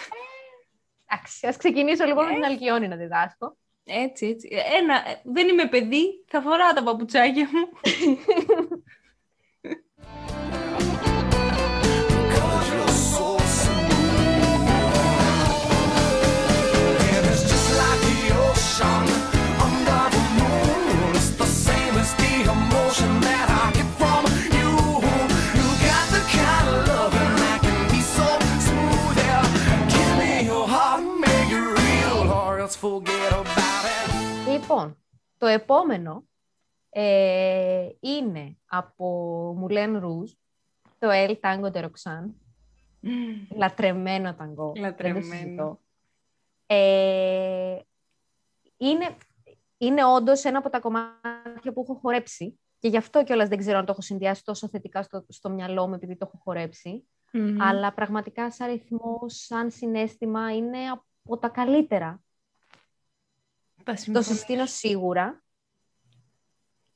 Εντάξει, 1.07 1.47
ας 1.47 1.57
ξεκινήσω 1.57 2.05
λοιπόν 2.05 2.27
με 2.27 2.33
την 2.35 2.45
Αλκιόνη 2.45 2.89
να 2.89 2.97
διδάσκω. 2.97 3.57
Έτσι, 3.85 4.27
έτσι. 4.27 4.49
Ένα, 4.81 4.95
ε, 4.95 5.21
δεν 5.25 5.49
είμαι 5.49 5.69
παιδί, 5.69 6.25
θα 6.27 6.41
φοράω 6.41 6.73
τα 6.73 6.83
παπουτσάκια 6.83 7.49
μου. 7.53 7.69
Λοιπόν, 34.49 34.97
το 35.39 35.47
επόμενο 35.47 36.25
ε, 36.91 37.89
είναι 38.01 38.57
από 38.67 39.59
Moulin 39.61 40.03
Rouge, 40.03 40.33
το 40.99 41.09
El 41.11 41.35
Tango 41.41 41.73
de 41.73 41.83
Roxanne. 41.83 42.31
Λατρεμένο 43.57 44.35
ταγκό. 44.35 44.73
δεν 44.73 44.75
το 44.75 44.81
Λατρεμένο. 44.81 45.23
συζητώ. 45.23 45.81
Ε, 46.67 47.79
είναι, 48.77 49.17
είναι 49.79 50.05
όντως 50.05 50.45
ένα 50.45 50.59
από 50.59 50.71
τα 50.71 50.81
κομμάτια 50.81 51.73
που 51.73 51.81
έχω 51.81 51.95
χορέψει 51.95 52.61
και 52.79 52.89
γι' 52.89 52.97
αυτό 52.97 53.25
κιόλας 53.25 53.49
δεν 53.49 53.59
ξέρω 53.59 53.79
αν 53.79 53.85
το 53.85 53.93
έχω 53.93 54.03
συνδυάσει 54.03 54.45
τόσο 54.45 54.69
θετικά 54.69 55.03
στο, 55.03 55.25
στο 55.29 55.51
μυαλό 55.51 55.89
μου 55.89 55.95
επειδή 55.95 56.17
το 56.17 56.27
έχω 56.29 56.41
χορέψει. 56.45 57.09
Μμμ. 57.33 57.63
Αλλά 57.63 57.93
πραγματικά 57.93 58.51
σαν 58.51 58.71
ρυθμό, 58.71 59.21
σαν 59.27 59.71
συνέστημα 59.71 60.55
είναι 60.55 60.79
από 61.25 61.39
τα 61.39 61.49
καλύτερα. 61.49 62.23
Τα 63.85 63.93
Το 63.93 63.99
συμφωνώ. 64.01 64.25
συστήνω 64.25 64.67
σίγουρα. 64.67 65.43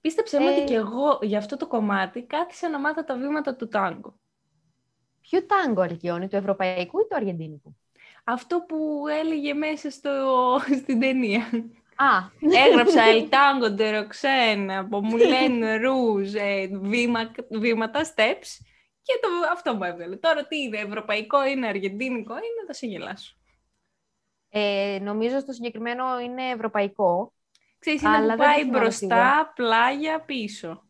Πίστεψε 0.00 0.38
με 0.40 0.44
Ε, 0.44 0.48
ότι 0.56 0.64
και 0.64 0.74
εγώ 0.74 1.18
για 1.22 1.38
αυτό 1.38 1.56
το 1.56 1.66
κομμάτι 1.66 2.22
κάθισα 2.22 2.68
να 2.68 2.78
μάθω 2.78 3.04
τα 3.04 3.16
βήματα 3.16 3.56
του 3.56 3.68
τάγκο. 3.68 4.18
Ποιο 5.20 5.46
τάγκο 5.46 5.80
Αλκιόνι, 5.80 6.28
του 6.28 6.36
ευρωπαϊκού 6.36 6.98
ή 7.00 7.06
του 7.08 7.16
αργεντίνικου; 7.16 7.76
Αυτό 8.24 8.64
που 8.68 9.04
έλεγε 9.20 9.54
μέσα 9.54 9.90
στο, 9.90 10.10
στην 10.82 11.00
ταινία. 11.00 11.44
Α, 11.96 12.30
Έγραψα 12.66 13.02
El 13.12 13.28
Tango 13.34 13.76
de 13.78 14.00
Roxanne 14.00 14.68
από 14.78 15.00
Moulin 15.10 15.62
Rouge, 15.62 16.34
ε, 16.34 16.66
βήμα, 16.66 17.30
βήματα, 17.50 18.00
steps 18.04 18.64
και 19.02 19.12
το, 19.22 19.28
αυτό 19.52 19.74
μου 19.74 19.84
έβγαλε. 19.84 20.16
Τώρα 20.16 20.46
τι 20.46 20.56
είναι, 20.62 20.78
ευρωπαϊκό 20.78 21.44
είναι, 21.46 21.66
αργεντίνικο 21.66 22.32
είναι, 22.32 22.64
θα 22.66 22.72
σε 22.72 22.86
γελάσω. 22.86 23.36
Ε, 24.48 24.98
νομίζω 25.02 25.38
στο 25.40 25.52
συγκεκριμένο 25.52 26.20
είναι 26.20 26.42
ευρωπαϊκό. 26.42 27.32
Ξέρεις, 27.78 28.02
είναι 28.02 28.10
Αλλά 28.16 28.20
που 28.20 28.26
δεν 28.28 28.36
το 28.38 28.42
πάει 28.44 28.62
θυμάμαι 28.62 28.78
μπροστά, 28.78 28.96
σίγουρα. 29.06 29.52
πλάγια, 29.54 30.20
πίσω. 30.20 30.84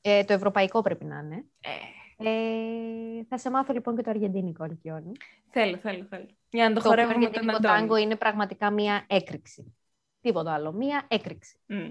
Ε, 0.00 0.24
το 0.24 0.32
ευρωπαϊκό 0.32 0.82
πρέπει 0.82 1.04
να 1.04 1.18
είναι. 1.18 1.44
Ε, 1.60 1.70
Ε, 2.16 3.24
θα 3.28 3.38
σε 3.38 3.50
μάθω 3.50 3.72
λοιπόν 3.72 3.96
και 3.96 4.02
το 4.02 4.10
αργεντίνικο 4.10 4.64
Αλκιόνι. 4.64 5.12
θέλω, 5.50 5.76
θέλω, 5.76 6.04
θέλω. 6.04 6.26
Για 6.50 6.68
να 6.68 6.74
το, 6.74 6.80
Το 6.82 6.88
οποίο 6.88 6.90
χορεύουμε 6.90 7.14
με 7.18 7.24
τον 7.24 7.34
αργεντίνικο 7.34 7.56
Αντώνη. 7.56 7.80
τάγκο 7.88 7.96
είναι 7.96 8.16
πραγματικά 8.16 8.70
μία 8.70 9.04
έκρηξη. 9.06 9.74
Τίποτα 10.20 10.52
άλλο, 10.52 10.72
μία 10.72 11.04
έκρηξη. 11.08 11.56
Μμ. 11.66 11.90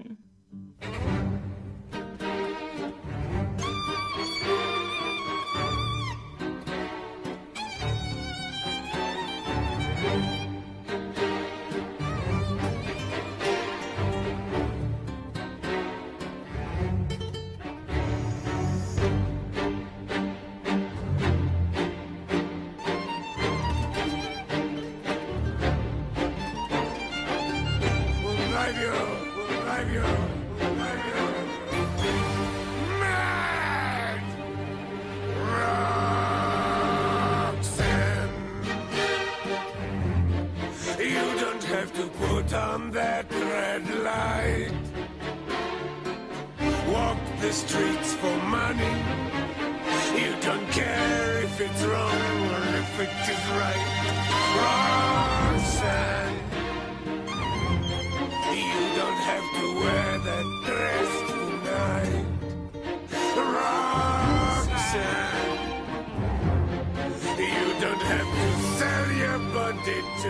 Ε, 70.26 70.30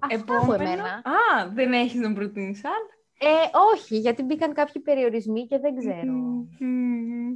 αυτά 0.00 0.16
από 0.16 0.44
Επόμενο. 0.44 0.62
εμένα. 0.62 0.88
Α, 0.94 1.48
δεν 1.52 1.72
έχεις 1.72 2.00
να 2.00 2.12
προτείνεις 2.12 2.64
άλλο; 2.64 2.88
Ε, 3.18 3.48
όχι, 3.74 3.98
γιατί 3.98 4.22
μπήκαν 4.22 4.52
κάποιοι 4.52 4.82
περιορισμοί 4.82 5.46
και 5.46 5.58
δεν 5.58 5.76
ξέρω. 5.76 6.12
Μμμ. 6.12 7.26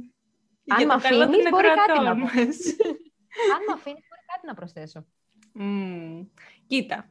Αν 0.71 0.77
Για 0.77 0.87
μ' 0.87 0.89
το 0.89 1.07
καλό 1.07 1.23
αφήνεις, 1.23 1.43
των 1.43 1.51
μπορεί 1.51 1.67
κάτι 1.67 1.79
ακροατών 1.91 2.03
να 2.05 2.13
πω. 2.13 2.19
μας. 2.19 2.57
Αν 3.55 3.61
με 3.67 3.73
αφήνεις, 3.73 4.03
μπορεί 4.09 4.23
κάτι 4.33 4.45
να 4.47 4.53
προσθέσω. 4.53 5.05
Μμμ. 5.53 6.23
Κοίτα, 6.67 7.09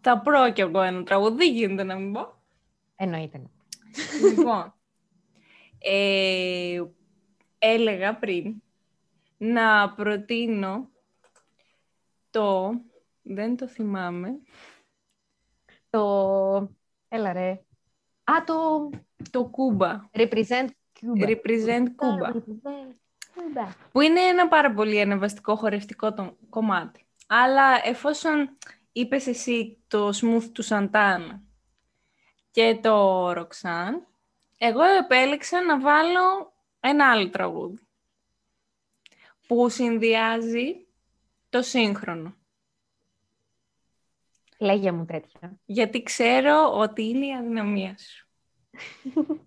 θα 0.00 0.20
πρω 0.20 0.52
κι 0.52 0.60
εγώ 0.60 0.80
ένα 0.80 1.02
τραγούδι, 1.02 1.36
δεν 1.36 1.52
γίνεται 1.54 1.82
να 1.82 1.96
μην 1.96 2.12
πω. 2.12 2.42
Εννοείται. 2.96 3.38
ναι. 3.38 4.28
λοιπόν, 4.28 4.74
ε, 5.78 6.82
έλεγα 7.58 8.18
πριν 8.18 8.62
να 9.36 9.92
προτείνω 9.94 10.88
το, 12.30 12.72
δεν 13.22 13.56
το 13.56 13.68
θυμάμαι, 13.68 14.30
Το. 15.90 16.70
Έλα 17.08 17.32
ρε. 17.32 17.50
Α, 18.24 18.44
το. 18.46 18.90
το 19.30 19.44
Κούμπα, 19.44 20.00
Represent 20.12 20.68
Cuba. 21.00 21.28
Represent 21.28 21.84
Cuba, 21.84 22.32
Represent 22.32 22.86
Cuba. 23.34 23.68
που 23.92 24.00
είναι 24.00 24.20
ένα 24.20 24.48
πάρα 24.48 24.72
πολύ 24.72 25.00
ανεβαστικό 25.00 25.56
χορευτικό 25.56 26.14
το 26.14 26.36
κομμάτι. 26.48 27.06
Αλλά 27.26 27.86
εφόσον 27.86 28.56
είπες 28.92 29.26
εσύ 29.26 29.82
το 29.88 30.08
Smooth 30.08 30.48
του 30.52 30.64
Santana 30.64 31.40
και 32.50 32.78
το 32.82 33.30
Roxanne, 33.30 34.00
εγώ 34.58 34.82
επέλεξα 34.82 35.62
να 35.62 35.80
βάλω 35.80 36.52
ένα 36.80 37.10
άλλο 37.10 37.30
τραγούδι 37.30 37.86
που 39.46 39.68
συνδυάζει 39.68 40.87
το 41.48 41.62
σύγχρονο. 41.62 42.36
Λέγε 44.58 44.92
μου 44.92 45.04
τέτοια. 45.04 45.60
Γιατί 45.64 46.02
ξέρω 46.02 46.72
ότι 46.74 47.02
είναι 47.02 47.26
η 47.26 47.34
αδυναμία 47.34 47.96
σου. 47.98 48.28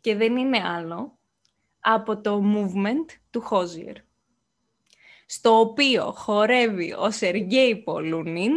και 0.00 0.16
δεν 0.16 0.36
είναι 0.36 0.62
άλλο 0.68 1.18
από 1.80 2.20
το 2.20 2.42
movement 2.54 3.18
του 3.30 3.40
Χόζιερ. 3.40 3.96
Στο 5.26 5.58
οποίο 5.58 6.12
χορεύει 6.12 6.92
ο 6.92 7.10
Σεργέη 7.10 7.76
Πολούνιν, 7.76 8.52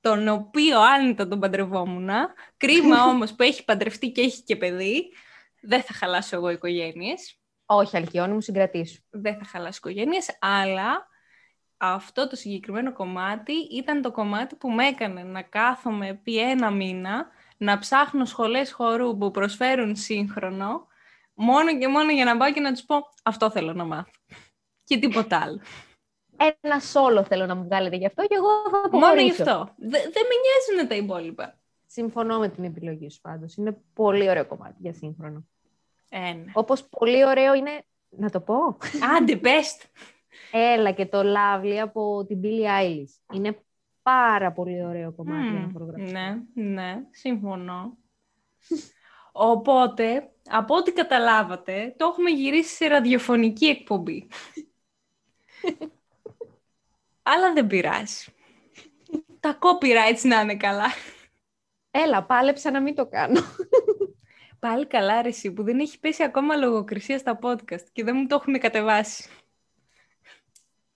τον 0.00 0.28
οποίο 0.28 0.80
άνετα 0.80 1.28
τον 1.28 1.40
παντρευόμουν. 1.40 2.08
Κρίμα 2.56 3.04
όμως 3.10 3.34
που 3.34 3.42
έχει 3.42 3.64
παντρευτεί 3.64 4.10
και 4.10 4.20
έχει 4.20 4.42
και 4.42 4.56
παιδί. 4.56 5.12
Δεν 5.60 5.82
θα 5.82 5.94
χαλάσω 5.94 6.36
εγώ 6.36 6.50
οικογένειες. 6.50 7.40
Όχι, 7.66 7.96
Αλκιόνι 7.96 8.32
μου, 8.32 8.40
συγκρατήσου. 8.40 9.02
δεν 9.10 9.38
θα 9.38 9.44
χαλάσει 9.44 9.78
οικογένειες, 9.78 10.38
αλλά 10.40 11.08
αυτό 11.82 12.28
το 12.28 12.36
συγκεκριμένο 12.36 12.92
κομμάτι 12.92 13.52
ήταν 13.52 14.02
το 14.02 14.10
κομμάτι 14.10 14.54
που 14.54 14.70
με 14.70 14.86
έκανε 14.86 15.22
να 15.22 15.42
κάθομαι 15.42 16.08
επί 16.08 16.38
ένα 16.38 16.70
μήνα, 16.70 17.26
να 17.56 17.78
ψάχνω 17.78 18.24
σχολές 18.24 18.72
χορού 18.72 19.16
που 19.18 19.30
προσφέρουν 19.30 19.96
σύγχρονο, 19.96 20.86
μόνο 21.34 21.78
και 21.78 21.88
μόνο 21.88 22.10
για 22.12 22.24
να 22.24 22.36
πάω 22.36 22.52
και 22.52 22.60
να 22.60 22.72
τους 22.72 22.82
πω 22.82 22.96
αυτό 23.22 23.50
θέλω 23.50 23.72
να 23.72 23.84
μάθω. 23.84 24.10
Και 24.84 24.98
τίποτα 24.98 25.38
άλλο. 25.40 25.60
Ένα 26.62 26.80
σόλο 26.80 27.24
θέλω 27.24 27.46
να 27.46 27.54
μου 27.54 27.64
βγάλετε 27.64 27.96
γι' 27.96 28.06
αυτό 28.06 28.22
και 28.26 28.34
εγώ 28.34 28.48
θα 28.70 28.88
μόνο 28.90 29.06
γι' 29.06 29.30
αποχωρήσω. 29.30 29.42
αυτό. 29.42 29.74
Δε- 29.76 29.88
δεν 29.88 30.22
με 30.28 30.34
νοιάζουν 30.42 30.88
τα 30.88 30.94
υπόλοιπα. 30.94 31.58
Συμφωνώ 31.86 32.38
με 32.38 32.48
την 32.48 32.64
επιλογή 32.64 33.10
σου 33.10 33.20
πάντως. 33.20 33.54
Είναι 33.56 33.76
πολύ 33.92 34.28
ωραίο 34.30 34.46
κομμάτι 34.46 34.76
για 34.78 34.92
σύγχρονο. 34.92 35.46
Ένα. 36.08 36.50
Όπως 36.52 36.88
πολύ 36.88 37.24
ωραίο 37.24 37.54
είναι, 37.54 37.82
να 38.08 38.30
το 38.30 38.40
πω, 38.40 38.76
Άντε, 39.16 39.36
πες 39.36 39.76
το. 39.76 39.84
Έλα 40.50 40.90
και 40.92 41.06
το 41.06 41.20
Lovely 41.20 41.76
από 41.82 42.24
την 42.26 42.40
Billie 42.42 42.80
Eilish. 42.80 43.34
Είναι 43.34 43.62
πάρα 44.02 44.52
πολύ 44.52 44.84
ωραίο 44.84 45.12
κομμάτι 45.12 45.42
για 45.42 45.52
να 45.52 45.58
Μμμ, 45.58 45.72
χορογραφεί. 45.72 46.12
Ναι, 46.12 46.36
ναι, 46.54 47.02
συμφωνώ. 47.10 47.98
Οπότε, 49.32 50.30
από 50.48 50.74
ό,τι 50.74 50.92
καταλάβατε, 50.92 51.94
το 51.96 52.06
έχουμε 52.06 52.30
γυρίσει 52.30 52.74
σε 52.74 52.86
ραδιοφωνική 52.86 53.66
εκπομπή. 53.66 54.28
Αλλά 57.22 57.52
δεν 57.52 57.66
πειράζει. 57.66 58.24
Τα 59.40 59.58
copyrights 59.60 60.22
να 60.22 60.40
είναι 60.40 60.56
καλά. 60.56 60.86
Έλα, 61.90 62.24
πάλεψα 62.24 62.70
να 62.70 62.80
μην 62.80 62.94
το 62.94 63.06
κάνω. 63.06 63.40
Πάλι 64.58 64.86
καλά 64.86 65.22
ρε 65.22 65.28
εσύ, 65.28 65.52
που 65.52 65.62
δεν 65.62 65.78
έχει 65.78 66.00
πέσει 66.00 66.22
ακόμα 66.22 66.56
λογοκρισία 66.56 67.18
στα 67.18 67.38
podcast 67.42 67.84
και 67.92 68.04
δεν 68.04 68.16
μου 68.16 68.26
το 68.26 68.34
έχουν 68.34 68.58
κατεβάσει. 68.58 69.30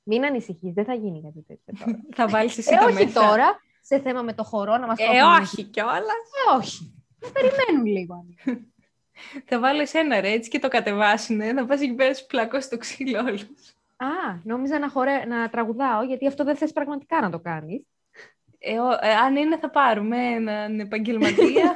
Μην 0.06 0.24
ανησυχείς, 0.24 0.72
δεν 0.72 0.84
θα 0.84 0.94
γίνει 0.94 1.22
κάτι 1.22 1.42
τέτοιο 1.46 1.84
τώρα. 1.84 2.00
Θα 2.16 2.28
βάλεις 2.28 2.58
εσύ 2.58 2.74
ε, 2.74 2.76
τα 2.76 2.84
όχι 2.84 3.04
μέσα. 3.04 3.20
τώρα, 3.20 3.60
σε 3.80 4.00
θέμα 4.00 4.22
με 4.22 4.32
το 4.34 4.44
χορό 4.44 4.76
να 4.76 4.86
μας 4.86 4.98
το 4.98 5.04
Ε, 5.12 5.16
έχουν 5.16 5.42
όχι 5.42 5.64
κιόλας. 5.64 6.00
Ε, 6.00 6.56
όχι. 6.56 6.94
Θα 7.20 7.30
περιμένουν 7.32 7.86
λίγο. 7.86 8.26
Θα 9.44 9.58
βάλω 9.58 9.80
εσένα 9.80 10.20
ρε, 10.20 10.30
έτσι 10.30 10.50
και 10.50 10.58
το 10.58 10.68
κατεβάσουνε. 10.68 11.54
Θα 11.54 11.66
πας 11.66 11.80
εκεί 11.80 11.94
πέρα 11.94 12.14
σου 12.14 12.26
πλακώσει 12.26 12.70
το 12.70 12.76
ξύλο 12.78 13.18
όλους. 13.20 13.42
Α, 13.96 14.06
νόμιζα 14.44 14.78
να, 14.78 14.88
χορε... 14.90 15.24
να 15.24 15.48
τραγουδάω, 15.48 16.02
γιατί 16.02 16.26
αυτό 16.26 16.44
δεν 16.44 16.56
θες 16.56 16.72
πραγματικά 16.72 17.20
να 17.20 17.30
το 17.30 17.38
κάνεις. 17.40 17.82
Ε, 18.58 18.78
ο- 18.78 18.98
ε, 19.00 19.14
αν 19.14 19.36
είναι 19.36 19.58
θα 19.58 19.70
πάρουμε 19.70 20.16
έναν 20.26 20.80
επαγγελματία, 20.80 21.74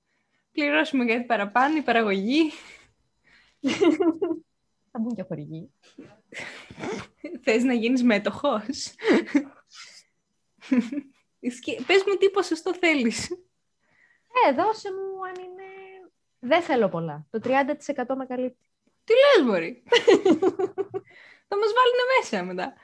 πληρώσουμε 0.52 1.04
κάτι 1.04 1.24
παραπάνω, 1.24 1.76
η 1.76 1.82
παραγωγή. 1.82 2.50
Θα 4.90 4.98
μπουν 4.98 5.14
και 5.14 5.22
χορηγοί. 5.22 5.70
Θες 7.42 7.62
να 7.62 7.72
γίνεις 7.72 8.02
μέτοχος; 8.02 8.94
Σκε- 11.50 11.82
Πες 11.86 12.02
μου 12.06 12.16
τι 12.18 12.30
ποσοστό 12.30 12.74
θέλεις. 12.74 13.30
Ε, 14.48 14.52
δώσε 14.52 14.88
μου 14.92 15.24
αν 15.26 15.34
είναι... 15.44 15.64
Δεν 16.38 16.62
θέλω 16.62 16.88
πολλά. 16.88 17.26
Το 17.30 17.40
30% 17.44 17.48
με 18.16 18.26
καλύπτει. 18.26 18.66
Τι 19.04 19.12
λες, 19.12 19.46
μπορεί. 19.46 19.82
θα 21.48 21.56
μας 21.56 21.72
βάλουν 21.76 22.00
μέσα 22.20 22.44
μετά. 22.44 22.74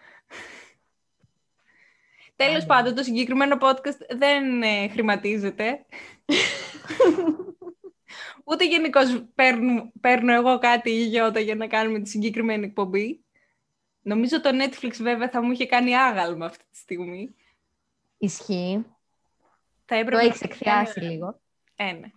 Τέλος 2.36 2.57
Άντε. 2.57 2.66
πάντων, 2.66 2.94
το 2.94 3.03
συγκεκριμένο 3.03 3.57
podcast 3.61 3.99
δεν 4.16 4.62
ε, 4.62 4.88
χρηματίζεται. 4.88 5.84
Ούτε 8.44 8.66
γενικώς 8.66 9.24
παίρνω, 9.34 9.92
παίρνω 10.01 10.32
εγώ 10.32 10.59
κάτι 10.59 10.90
η 10.90 11.05
Γιώτα 11.05 11.40
για 11.40 11.55
να 11.55 11.66
κάνουμε 11.66 12.01
τη 12.01 12.09
συγκεκριμένη 12.09 12.64
εκπομπή. 12.66 13.24
Νομίζω 14.07 14.41
το 14.41 14.51
Netflix 14.53 14.93
βέβαια 15.01 15.29
θα 15.29 15.43
μου 15.43 15.51
είχε 15.53 15.67
κάνει 15.67 15.97
άγαλμα 15.97 16.47
αυτή 16.47 16.65
τη 16.71 16.77
στιγμή. 16.79 17.35
Ισχύει. 18.19 18.85
Θα 19.85 19.95
Το 19.95 19.95
έπρεπε 19.95 20.23
έχεις 20.25 20.41
να 20.41 20.47
εκθιάσει 20.51 20.93
κάνει- 21.01 21.13
λίγο. 21.13 21.41
Ε, 21.77 21.93
ναι. 21.93 22.09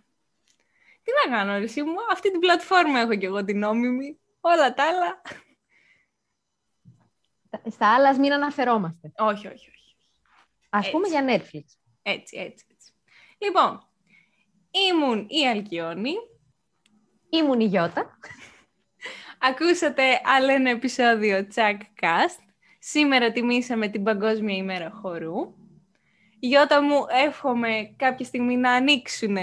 Τι 1.02 1.10
να 1.30 1.36
κάνω, 1.36 1.58
ρε 1.58 1.64
εσύ 1.64 1.82
μου, 1.82 1.94
αυτή 2.12 2.30
την 2.30 2.40
πλατφόρμα 2.40 3.00
έχω 3.00 3.14
κι 3.14 3.24
εγώ 3.24 3.44
την 3.44 3.58
νόμιμη. 3.58 4.18
Όλα 4.40 4.74
τα 4.74 4.84
άλλα. 4.88 5.20
Τα- 7.50 7.70
Στα 7.70 7.94
άλλα 7.94 8.08
ας 8.08 8.18
μην 8.18 8.32
αναφερόμαστε. 8.32 9.12
όχι, 9.18 9.46
όχι, 9.46 9.70
όχι. 9.70 9.96
Ας 10.70 10.80
Έτσι. 10.86 10.90
πούμε 10.90 11.08
για 11.08 11.24
Netflix. 11.26 11.64
Έτσι, 12.02 12.36
έτσι, 12.38 12.64
έτσι. 12.70 12.92
Λοιπόν, 13.38 13.88
ήμουν 14.90 15.26
η 15.28 15.48
Αλκιόνη. 15.48 16.14
Ήμουν 17.30 17.60
η 17.60 17.64
Γιώτα. 17.64 18.18
Ακούσατε 19.42 20.02
άλλο 20.24 20.52
ένα 20.52 20.70
επεισόδιο 20.70 21.46
Chuck 21.54 21.78
Cast. 22.00 22.42
Σήμερα 22.78 23.32
τιμήσαμε 23.32 23.88
την 23.88 24.02
Παγκόσμια 24.02 24.56
ημέρα 24.56 24.90
χορού. 24.90 25.54
Γιώτα 26.38 26.82
μου, 26.82 27.04
εύχομαι 27.26 27.94
κάποια 27.96 28.24
στιγμή 28.24 28.56
να 28.56 28.72
ανοίξουν 28.72 29.36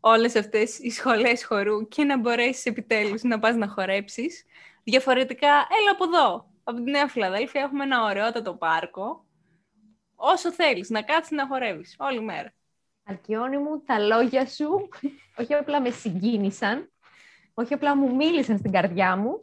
όλες 0.00 0.36
αυτές 0.36 0.78
οι 0.78 0.90
σχολές 0.90 1.44
χορού 1.44 1.88
και 1.88 2.04
να 2.04 2.18
μπορέσεις 2.18 2.66
επιτέλους 2.66 3.22
να 3.22 3.38
πας 3.38 3.56
να 3.56 3.68
χορέψεις. 3.68 4.44
Διαφορετικά, 4.84 5.48
έλα 5.48 5.90
από 5.92 6.04
εδώ. 6.04 6.50
Από 6.64 6.82
τη 6.82 6.90
Νέα 6.90 7.08
Φιλαδέλφια 7.08 7.60
έχουμε 7.60 7.84
ένα 7.84 8.04
ωραιότατο 8.04 8.54
πάρκο. 8.54 9.24
Όσο 10.14 10.52
θέλεις, 10.52 10.90
να 10.90 11.02
κάτσεις 11.02 11.36
να 11.36 11.46
χορεύεις 11.46 11.96
όλη 11.98 12.20
μέρα. 12.20 12.52
Αλκιόνι 13.04 13.58
μου, 13.58 13.82
τα 13.86 13.98
λόγια 13.98 14.46
σου 14.46 14.88
όχι 15.38 15.54
απλά 15.54 15.80
με 15.80 15.90
συγκίνησαν, 15.90 16.92
όχι 17.54 17.74
απλά 17.74 17.96
μου 17.96 18.14
μίλησαν 18.14 18.58
στην 18.58 18.72
καρδιά 18.72 19.16
μου, 19.16 19.42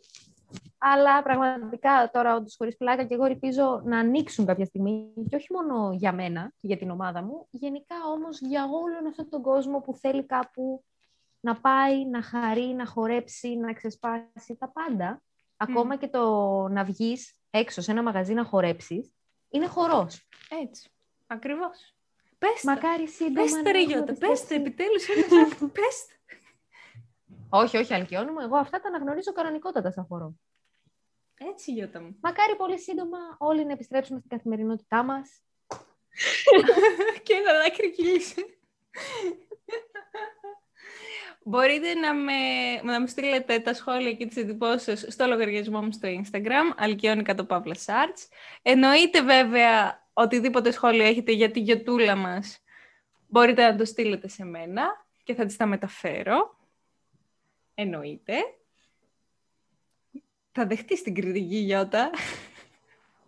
αλλά 0.78 1.22
πραγματικά 1.24 2.09
τώρα 2.14 2.36
όντως 2.36 2.55
χωρίς 2.57 2.78
πλάκα 2.78 3.03
και 3.03 3.14
εγώ 3.14 3.26
ελπίζω 3.26 3.82
να 3.86 3.97
ανοίξουν 3.99 4.45
κάποια 4.45 4.66
στιγμή 4.66 5.14
και 5.30 5.36
όχι 5.36 5.47
μόνο 5.53 5.93
για 5.93 6.12
μένα 6.14 6.53
και 6.62 6.68
για 6.68 6.78
την 6.78 6.89
ομάδα 6.89 7.22
μου, 7.24 7.47
γενικά 7.51 7.95
όμως 8.16 8.39
για 8.41 8.64
όλον 8.64 9.07
αυτόν 9.07 9.30
τον 9.30 9.41
κόσμο 9.41 9.80
που 9.80 9.95
θέλει 9.95 10.26
κάπου 10.26 10.84
να 11.39 11.55
πάει, 11.55 12.05
να 12.05 12.22
χαρεί, 12.22 12.66
να 12.66 12.86
χορέψει, 12.86 13.55
να 13.55 13.74
ξεσπάσει 13.74 14.55
τα 14.59 14.68
πάντα. 14.72 15.22
Ακόμα 15.57 15.95
και 15.95 16.07
το 16.07 16.24
να 16.68 16.84
βγεις 16.84 17.34
έξω 17.49 17.82
σε 17.82 17.91
ένα 17.91 18.03
μαγαζί 18.03 18.34
να 18.34 18.43
χορέψεις, 18.43 19.12
είναι 19.49 19.68
χορός. 19.68 20.28
Έτσι. 20.64 20.89
Ακριβώς. 21.28 21.95
Πες 22.38 22.62
τα. 22.62 22.74
Μακάρι 22.74 23.07
σύντομα 23.07 23.41
Πες 23.41 23.51
να 23.51 23.62
τα 23.64 23.72
ρε 23.72 23.78
έχουμε 23.78 23.93
Γιώτα, 23.93 24.12
πιστεί 24.12 24.28
πες 24.28 24.39
τα 24.39 24.43
έτσι. 24.43 24.55
επιτέλους 24.55 25.07
ένας 25.09 25.32
άνθρωπος, 25.43 25.72
πες 25.80 26.05
τα. 26.07 26.36
Όχι, 27.54 27.78
όχι, 27.78 27.93
Αλκιόνι 27.93 28.32
μου. 28.32 28.39
Εγώ 28.39 28.58
αυτά 28.58 28.80
τα 28.80 28.88
αναγνωρίζω 28.88 29.32
κανονικότατα 29.32 29.91
σαν 29.91 30.06
χορό. 30.06 30.36
Έτσι 31.38 31.72
Γιώτα 31.72 32.02
μου. 32.02 32.18
Μακάρι 32.22 32.56
πολύ 32.56 32.80
σύντομα 32.80 33.18
όλοι 33.38 33.66
να 33.66 33.72
επιστρέψουμε 33.72 34.20
στην 34.20 34.30
καθημερινότητά 34.30 35.04
μας. 35.04 35.41
και 37.24 37.34
ένα 37.34 37.54
δάκρυ 37.64 37.91
κύλησε. 37.91 38.45
Μπορείτε 41.43 41.93
να 41.93 42.14
με, 42.14 42.34
να 42.84 42.99
μου 42.99 43.08
στείλετε 43.08 43.60
τα 43.60 43.74
σχόλια 43.74 44.14
και 44.14 44.26
τις 44.26 44.38
εντυπώσεις 44.38 44.99
σας 44.99 45.14
στο 45.14 45.26
λογαριασμό 45.26 45.82
μου 45.82 45.91
στο 45.91 46.08
Instagram, 46.08 46.74
αλκιόνι 46.78 47.24
κάτω 47.24 47.45
παύλα 47.45 47.76
σάρτς. 47.76 48.28
Εννοείται 48.62 49.22
βέβαια 49.22 50.06
οτιδήποτε 50.14 50.72
σχόλιο 50.72 51.04
έχετε 51.04 51.32
για 51.32 51.52
τη 51.52 51.60
γιοτούλα 51.60 52.16
μας, 52.16 52.60
μπορείτε 53.28 53.72
να 53.72 53.76
το 53.76 53.86
στείλετε 53.86 54.28
σε 54.28 54.43
μένα 54.43 55.06
και 55.24 55.34
θα 55.34 55.45
τις 55.45 55.58
τα 55.58 55.66
μεταφέρω. 55.66 56.60
Εννοείται. 57.74 58.34
Θα 60.51 60.65
δεχτείς 60.65 61.01
την 61.01 61.15
κριτική, 61.15 61.55
Γιώτα; 61.55 62.09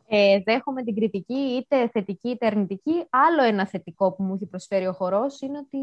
Ε, 0.08 0.40
δέχομαι 0.44 0.84
την 0.84 0.96
κριτική, 0.96 1.34
είτε 1.34 1.90
θετική 1.90 2.30
είτε 2.30 2.46
αρνητική. 2.46 3.06
Άλλο 3.10 3.44
ένα 3.44 3.68
θετικό 3.68 4.12
που 4.14 4.24
μου 4.24 4.34
έχει 4.34 4.46
προσφέρει 4.46 4.88
ο 4.88 4.94
χορός 4.94 5.42
είναι 5.42 5.58
ότι 5.58 5.78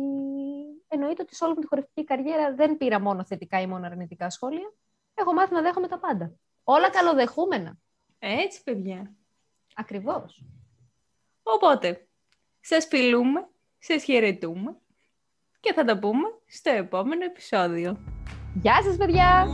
εννοείται 0.88 1.22
ότι 1.22 1.34
σε 1.34 1.44
όλη 1.44 1.54
μου 1.54 1.60
τη 1.60 1.66
χορευτική 1.66 2.04
καριέρα 2.04 2.54
δεν 2.54 2.76
πήρα 2.76 3.00
μόνο 3.00 3.24
θετικά 3.24 3.60
ή 3.60 3.66
μόνο 3.66 3.86
αρνητικά 3.86 4.30
σχόλια. 4.30 4.72
Έχω 5.14 5.32
μάθει 5.32 5.54
να 5.54 5.62
δέχομαι 5.62 5.88
τα 5.88 5.98
πάντα. 5.98 6.32
Όλα 6.64 6.90
καλοδεχούμενα. 6.90 7.78
Έτσι, 8.18 8.62
παιδιά. 8.62 9.14
Ακριβώς. 9.74 10.44
Οπότε, 11.42 12.08
σας 12.60 12.86
φιλούμε, 12.86 13.48
σας 13.78 14.04
χαιρετούμε 14.04 14.76
και 15.60 15.72
θα 15.72 15.84
τα 15.84 15.98
πούμε 15.98 16.28
στο 16.46 16.70
επόμενο 16.70 17.24
επεισόδιο. 17.24 18.19
Γεια 18.52 18.82
σας, 18.84 18.96
παιδιά! 18.96 19.46